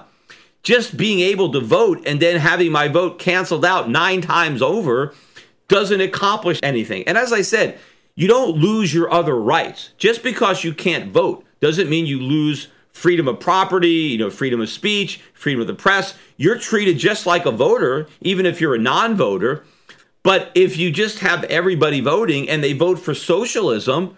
Just 0.62 0.96
being 0.96 1.20
able 1.20 1.52
to 1.52 1.60
vote 1.60 2.02
and 2.06 2.20
then 2.20 2.38
having 2.38 2.70
my 2.70 2.88
vote 2.88 3.18
canceled 3.18 3.64
out 3.64 3.88
nine 3.88 4.20
times 4.20 4.60
over 4.60 5.14
doesn't 5.68 6.00
accomplish 6.00 6.60
anything. 6.62 7.04
And 7.06 7.16
as 7.16 7.32
I 7.32 7.42
said, 7.42 7.78
you 8.14 8.28
don't 8.28 8.56
lose 8.56 8.92
your 8.92 9.12
other 9.12 9.36
rights. 9.36 9.90
Just 9.96 10.22
because 10.22 10.64
you 10.64 10.74
can't 10.74 11.12
vote 11.12 11.44
doesn't 11.60 11.88
mean 11.88 12.06
you 12.06 12.20
lose 12.20 12.68
freedom 12.92 13.28
of 13.28 13.40
property, 13.40 13.88
you 13.88 14.18
know, 14.18 14.28
freedom 14.28 14.60
of 14.60 14.68
speech, 14.68 15.20
freedom 15.32 15.60
of 15.60 15.66
the 15.66 15.74
press. 15.74 16.14
You're 16.36 16.58
treated 16.58 16.98
just 16.98 17.24
like 17.24 17.46
a 17.46 17.50
voter, 17.50 18.08
even 18.20 18.44
if 18.44 18.60
you're 18.60 18.74
a 18.74 18.78
non-voter. 18.78 19.64
But 20.22 20.50
if 20.54 20.76
you 20.76 20.90
just 20.90 21.20
have 21.20 21.44
everybody 21.44 22.00
voting 22.00 22.48
and 22.50 22.62
they 22.62 22.74
vote 22.74 22.98
for 22.98 23.14
socialism, 23.14 24.16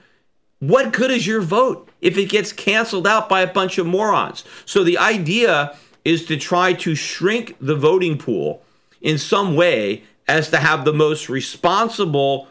what 0.59 0.93
good 0.93 1.11
is 1.11 1.27
your 1.27 1.41
vote 1.41 1.89
if 2.01 2.17
it 2.19 2.29
gets 2.29 2.53
canceled 2.53 3.07
out 3.07 3.29
by 3.29 3.43
a 3.43 3.53
bunch 3.53 3.79
of 3.79 3.87
morons? 3.87 4.43
So 4.65 4.83
the 4.83 4.99
idea 4.99 5.77
is 6.05 6.25
to 6.27 6.37
try 6.37 6.73
to 6.73 6.95
shrink 6.95 7.57
the 7.61 7.77
voting 7.77 8.19
pool 8.19 8.63
in 9.01 9.19
some 9.19 9.55
way 9.55 10.03
as 10.29 10.51
to 10.51 10.59
have 10.59 10.85
the 10.85 10.93
most 10.93 11.29
responsible 11.29 12.49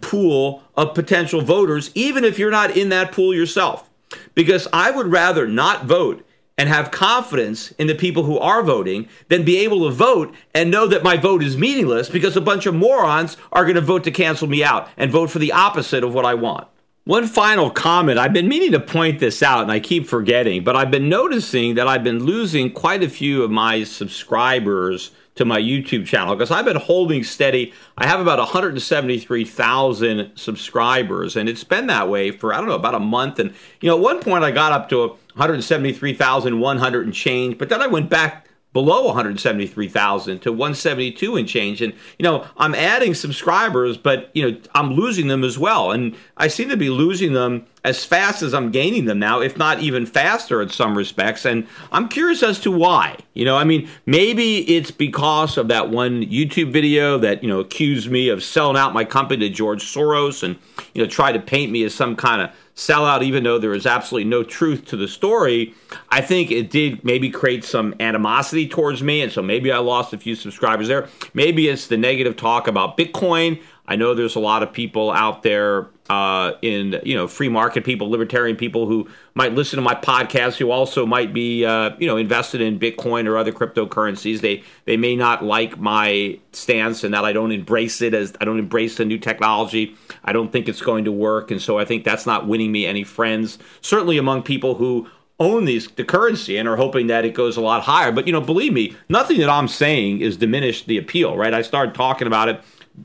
pool 0.00 0.62
of 0.76 0.94
potential 0.94 1.40
voters, 1.40 1.90
even 1.94 2.24
if 2.24 2.38
you're 2.38 2.50
not 2.50 2.76
in 2.76 2.88
that 2.90 3.12
pool 3.12 3.34
yourself. 3.34 3.88
Because 4.34 4.68
I 4.72 4.90
would 4.90 5.08
rather 5.08 5.46
not 5.46 5.84
vote 5.84 6.24
and 6.56 6.68
have 6.68 6.90
confidence 6.90 7.70
in 7.72 7.86
the 7.86 7.94
people 7.94 8.24
who 8.24 8.38
are 8.38 8.62
voting 8.62 9.08
than 9.28 9.44
be 9.44 9.58
able 9.58 9.88
to 9.88 9.94
vote 9.94 10.34
and 10.54 10.70
know 10.70 10.86
that 10.86 11.04
my 11.04 11.16
vote 11.16 11.42
is 11.42 11.56
meaningless 11.56 12.10
because 12.10 12.36
a 12.36 12.40
bunch 12.40 12.66
of 12.66 12.74
morons 12.74 13.36
are 13.52 13.64
going 13.64 13.76
to 13.76 13.80
vote 13.80 14.04
to 14.04 14.10
cancel 14.10 14.48
me 14.48 14.64
out 14.64 14.88
and 14.96 15.12
vote 15.12 15.30
for 15.30 15.38
the 15.38 15.52
opposite 15.52 16.02
of 16.02 16.12
what 16.12 16.24
I 16.24 16.34
want. 16.34 16.66
One 17.08 17.26
final 17.26 17.70
comment. 17.70 18.18
I've 18.18 18.34
been 18.34 18.48
meaning 18.48 18.72
to 18.72 18.80
point 18.80 19.18
this 19.18 19.42
out 19.42 19.62
and 19.62 19.72
I 19.72 19.80
keep 19.80 20.06
forgetting, 20.06 20.62
but 20.62 20.76
I've 20.76 20.90
been 20.90 21.08
noticing 21.08 21.76
that 21.76 21.88
I've 21.88 22.04
been 22.04 22.24
losing 22.24 22.70
quite 22.70 23.02
a 23.02 23.08
few 23.08 23.42
of 23.42 23.50
my 23.50 23.82
subscribers 23.84 25.12
to 25.36 25.46
my 25.46 25.58
YouTube 25.58 26.04
channel 26.04 26.36
because 26.36 26.50
I've 26.50 26.66
been 26.66 26.76
holding 26.76 27.24
steady. 27.24 27.72
I 27.96 28.06
have 28.06 28.20
about 28.20 28.38
173,000 28.40 30.32
subscribers, 30.34 31.34
and 31.34 31.48
it's 31.48 31.64
been 31.64 31.86
that 31.86 32.10
way 32.10 32.30
for, 32.30 32.52
I 32.52 32.58
don't 32.58 32.68
know, 32.68 32.74
about 32.74 32.94
a 32.94 33.00
month. 33.00 33.38
And, 33.38 33.54
you 33.80 33.88
know, 33.88 33.96
at 33.96 34.02
one 34.02 34.20
point 34.20 34.44
I 34.44 34.50
got 34.50 34.72
up 34.72 34.90
to 34.90 34.98
173,100 35.08 37.06
and 37.06 37.14
change, 37.14 37.56
but 37.56 37.70
then 37.70 37.80
I 37.80 37.86
went 37.86 38.10
back 38.10 38.47
below 38.72 39.06
173,000 39.06 40.40
to 40.40 40.52
172 40.52 41.36
and 41.36 41.48
change. 41.48 41.80
And, 41.80 41.92
you 42.18 42.22
know, 42.22 42.46
I'm 42.58 42.74
adding 42.74 43.14
subscribers, 43.14 43.96
but, 43.96 44.30
you 44.34 44.50
know, 44.50 44.58
I'm 44.74 44.92
losing 44.92 45.28
them 45.28 45.42
as 45.42 45.58
well. 45.58 45.90
And 45.90 46.14
I 46.36 46.48
seem 46.48 46.68
to 46.68 46.76
be 46.76 46.90
losing 46.90 47.32
them 47.32 47.66
as 47.84 48.04
fast 48.04 48.42
as 48.42 48.52
I'm 48.52 48.70
gaining 48.70 49.06
them 49.06 49.18
now, 49.18 49.40
if 49.40 49.56
not 49.56 49.80
even 49.80 50.04
faster 50.04 50.60
in 50.60 50.68
some 50.68 50.96
respects. 50.96 51.46
And 51.46 51.66
I'm 51.92 52.08
curious 52.08 52.42
as 52.42 52.60
to 52.60 52.70
why. 52.70 53.16
You 53.32 53.46
know, 53.46 53.56
I 53.56 53.64
mean, 53.64 53.88
maybe 54.04 54.58
it's 54.76 54.90
because 54.90 55.56
of 55.56 55.68
that 55.68 55.88
one 55.88 56.22
YouTube 56.24 56.70
video 56.70 57.16
that, 57.18 57.42
you 57.42 57.48
know, 57.48 57.60
accused 57.60 58.10
me 58.10 58.28
of 58.28 58.44
selling 58.44 58.76
out 58.76 58.92
my 58.92 59.04
company 59.04 59.48
to 59.48 59.54
George 59.54 59.82
Soros 59.82 60.42
and, 60.42 60.56
you 60.92 61.02
know, 61.02 61.08
tried 61.08 61.32
to 61.32 61.40
paint 61.40 61.72
me 61.72 61.84
as 61.84 61.94
some 61.94 62.14
kind 62.16 62.42
of 62.42 62.50
sellout, 62.78 63.22
even 63.22 63.42
though 63.42 63.58
there 63.58 63.74
is 63.74 63.86
absolutely 63.86 64.30
no 64.30 64.44
truth 64.44 64.84
to 64.86 64.96
the 64.96 65.08
story, 65.08 65.74
I 66.10 66.20
think 66.20 66.52
it 66.52 66.70
did 66.70 67.04
maybe 67.04 67.28
create 67.28 67.64
some 67.64 67.92
animosity 67.98 68.68
towards 68.68 69.02
me. 69.02 69.20
And 69.20 69.32
so 69.32 69.42
maybe 69.42 69.72
I 69.72 69.78
lost 69.78 70.12
a 70.12 70.18
few 70.18 70.36
subscribers 70.36 70.86
there. 70.86 71.08
Maybe 71.34 71.68
it's 71.68 71.88
the 71.88 71.96
negative 71.96 72.36
talk 72.36 72.68
about 72.68 72.96
Bitcoin. 72.96 73.60
I 73.88 73.96
know 73.96 74.14
there's 74.14 74.36
a 74.36 74.40
lot 74.40 74.62
of 74.62 74.70
people 74.70 75.10
out 75.10 75.42
there 75.42 75.88
uh, 76.10 76.52
in 76.60 77.00
you 77.04 77.16
know 77.16 77.26
free 77.26 77.48
market 77.48 77.84
people, 77.84 78.10
libertarian 78.10 78.54
people 78.54 78.86
who 78.86 79.08
might 79.34 79.54
listen 79.54 79.78
to 79.78 79.82
my 79.82 79.94
podcast 79.94 80.56
who 80.56 80.70
also 80.70 81.06
might 81.06 81.32
be 81.32 81.64
uh, 81.64 81.96
you 81.98 82.06
know 82.06 82.18
invested 82.18 82.60
in 82.60 82.78
Bitcoin 82.78 83.26
or 83.26 83.38
other 83.38 83.50
cryptocurrencies. 83.50 84.40
They 84.40 84.62
they 84.84 84.98
may 84.98 85.16
not 85.16 85.42
like 85.42 85.78
my 85.78 86.38
stance 86.52 87.02
and 87.02 87.14
that 87.14 87.24
I 87.24 87.32
don't 87.32 87.50
embrace 87.50 88.02
it 88.02 88.12
as 88.12 88.34
I 88.40 88.44
don't 88.44 88.58
embrace 88.58 88.98
the 88.98 89.06
new 89.06 89.18
technology. 89.18 89.96
I 90.22 90.32
don't 90.32 90.52
think 90.52 90.68
it's 90.68 90.82
going 90.82 91.06
to 91.06 91.12
work, 91.12 91.50
and 91.50 91.60
so 91.60 91.78
I 91.78 91.86
think 91.86 92.04
that's 92.04 92.26
not 92.26 92.46
winning 92.46 92.70
me 92.70 92.84
any 92.84 93.04
friends. 93.04 93.58
Certainly 93.80 94.18
among 94.18 94.42
people 94.42 94.74
who 94.74 95.08
own 95.40 95.64
these 95.64 95.88
the 95.92 96.04
currency 96.04 96.58
and 96.58 96.68
are 96.68 96.76
hoping 96.76 97.06
that 97.06 97.24
it 97.24 97.32
goes 97.32 97.56
a 97.56 97.62
lot 97.62 97.82
higher. 97.82 98.12
But 98.12 98.26
you 98.26 98.34
know, 98.34 98.40
believe 98.42 98.74
me, 98.74 98.96
nothing 99.08 99.38
that 99.38 99.48
I'm 99.48 99.68
saying 99.68 100.20
is 100.20 100.36
diminished 100.36 100.86
the 100.86 100.98
appeal. 100.98 101.38
Right? 101.38 101.54
I 101.54 101.62
started 101.62 101.94
talking 101.94 102.26
about 102.26 102.50
it 102.50 102.60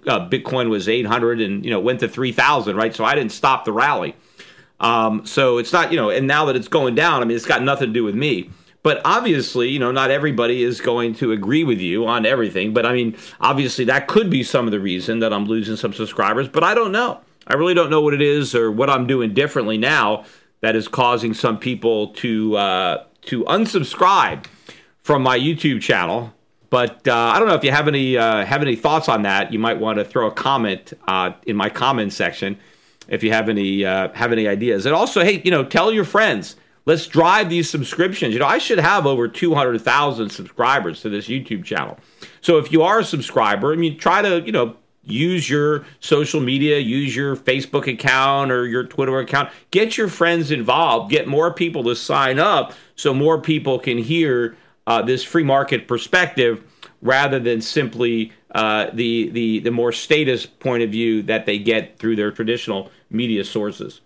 uh, 0.08 0.30
Bitcoin 0.30 0.70
was 0.70 0.88
800 0.88 1.42
and 1.42 1.64
you 1.64 1.72
know 1.72 1.80
went 1.80 2.00
to 2.02 2.08
3,000, 2.08 2.76
right? 2.76 2.96
So 2.96 3.06
I 3.06 3.16
didn't 3.16 3.32
stop 3.32 3.66
the 3.66 3.74
rally. 3.74 4.16
Um, 4.80 5.26
so 5.26 5.58
it's 5.58 5.72
not 5.72 5.92
you 5.92 5.98
know, 5.98 6.10
and 6.10 6.28
now 6.28 6.46
that 6.46 6.56
it's 6.56 6.68
going 6.68 6.96
down, 6.96 7.22
I 7.22 7.26
mean, 7.26 7.36
it's 7.36 7.46
got 7.46 7.64
nothing 7.64 7.88
to 7.88 7.94
do 7.94 8.04
with 8.04 8.16
me. 8.16 8.50
But 8.84 9.02
obviously, 9.06 9.70
you 9.70 9.80
know, 9.80 9.94
not 9.94 10.12
everybody 10.12 10.62
is 10.62 10.82
going 10.82 11.16
to 11.16 11.32
agree 11.32 11.64
with 11.64 11.80
you 11.80 12.06
on 12.06 12.26
everything. 12.26 12.74
But 12.74 12.86
I 12.86 12.94
mean, 12.94 13.16
obviously, 13.40 13.86
that 13.86 14.08
could 14.08 14.30
be 14.30 14.44
some 14.44 14.66
of 14.66 14.72
the 14.72 14.80
reason 14.80 15.20
that 15.20 15.32
I'm 15.32 15.46
losing 15.46 15.78
some 15.78 15.94
subscribers. 15.94 16.50
But 16.50 16.64
I 16.64 16.74
don't 16.74 16.92
know. 16.92 17.22
I 17.48 17.56
really 17.56 17.74
don't 17.74 17.90
know 17.90 18.02
what 18.02 18.14
it 18.14 18.22
is 18.22 18.54
or 18.54 18.72
what 18.72 18.90
I'm 18.90 19.08
doing 19.08 19.34
differently 19.34 19.78
now 19.78 20.26
that 20.62 20.76
is 20.76 20.88
causing 20.88 21.34
some 21.34 21.58
people 21.58 22.08
to 22.16 22.58
uh, 22.58 23.04
to 23.24 23.44
unsubscribe 23.46 24.46
from 25.02 25.22
my 25.22 25.38
YouTube 25.38 25.82
channel 25.82 26.34
but 26.74 27.08
uh, 27.08 27.14
I 27.14 27.38
don't 27.38 27.48
know 27.48 27.54
if 27.54 27.64
you 27.64 27.70
have 27.70 27.88
any 27.88 28.18
uh, 28.18 28.44
have 28.44 28.64
any 28.64 28.76
thoughts 28.76 29.08
on 29.08 29.22
that. 29.22 29.54
You 29.54 29.60
might 29.60 29.80
want 29.80 30.00
to 30.00 30.04
throw 30.04 30.26
a 30.26 30.32
comment 30.32 30.92
uh, 31.08 31.34
in 31.46 31.56
my 31.56 31.70
comment 31.70 32.12
section 32.12 32.58
if 33.08 33.22
you 33.22 33.32
have 33.32 33.48
any 33.48 33.86
uh, 33.86 34.12
have 34.14 34.32
any 34.32 34.48
ideas. 34.48 34.88
And 34.88 34.96
also, 34.96 35.24
hey, 35.24 35.40
you 35.46 35.52
know, 35.52 35.64
tell 35.64 35.92
your 35.94 36.04
friends. 36.04 36.56
Let's 36.88 37.06
drive 37.06 37.52
these 37.52 37.70
subscriptions. 37.70 38.34
You 38.34 38.40
know, 38.40 38.48
I 38.48 38.58
should 38.58 38.80
have 38.80 39.06
over 39.06 39.28
two 39.28 39.54
hundred 39.54 39.80
thousand 39.82 40.32
subscribers 40.32 41.02
to 41.02 41.10
this 41.10 41.28
YouTube 41.28 41.64
channel. 41.64 42.00
So 42.42 42.58
if 42.58 42.72
you 42.72 42.82
are 42.82 43.02
a 43.02 43.06
subscriber, 43.06 43.72
I 43.72 43.76
mean, 43.76 44.00
try 44.00 44.24
to 44.24 44.42
you 44.42 44.52
know 44.52 44.76
use 45.04 45.48
your 45.48 45.86
social 46.00 46.42
media, 46.42 46.80
use 46.80 47.16
your 47.16 47.36
Facebook 47.36 47.86
account 47.86 48.52
or 48.52 48.66
your 48.66 48.84
Twitter 48.84 49.20
account. 49.20 49.52
Get 49.70 49.96
your 49.96 50.08
friends 50.08 50.50
involved. 50.50 51.12
Get 51.12 51.28
more 51.28 51.54
people 51.54 51.84
to 51.84 51.96
sign 51.96 52.40
up 52.40 52.74
so 52.96 53.14
more 53.14 53.40
people 53.40 53.78
can 53.78 54.00
hear 54.00 54.58
uh, 54.88 55.02
this 55.02 55.24
free 55.24 55.44
market 55.44 55.88
perspective 55.88 56.64
rather 57.02 57.40
than 57.40 57.62
simply 57.62 58.32
uh, 58.56 58.88
the, 58.94 59.30
the, 59.30 59.60
the 59.60 59.72
more 59.72 59.92
status 59.92 60.46
point 60.46 60.84
of 60.84 60.90
view 60.90 61.22
that 61.24 61.46
they 61.46 61.58
get 61.58 61.98
through 61.98 62.16
their 62.16 62.32
traditional 62.32 62.92
media 63.10 63.44
sources. 63.44 64.02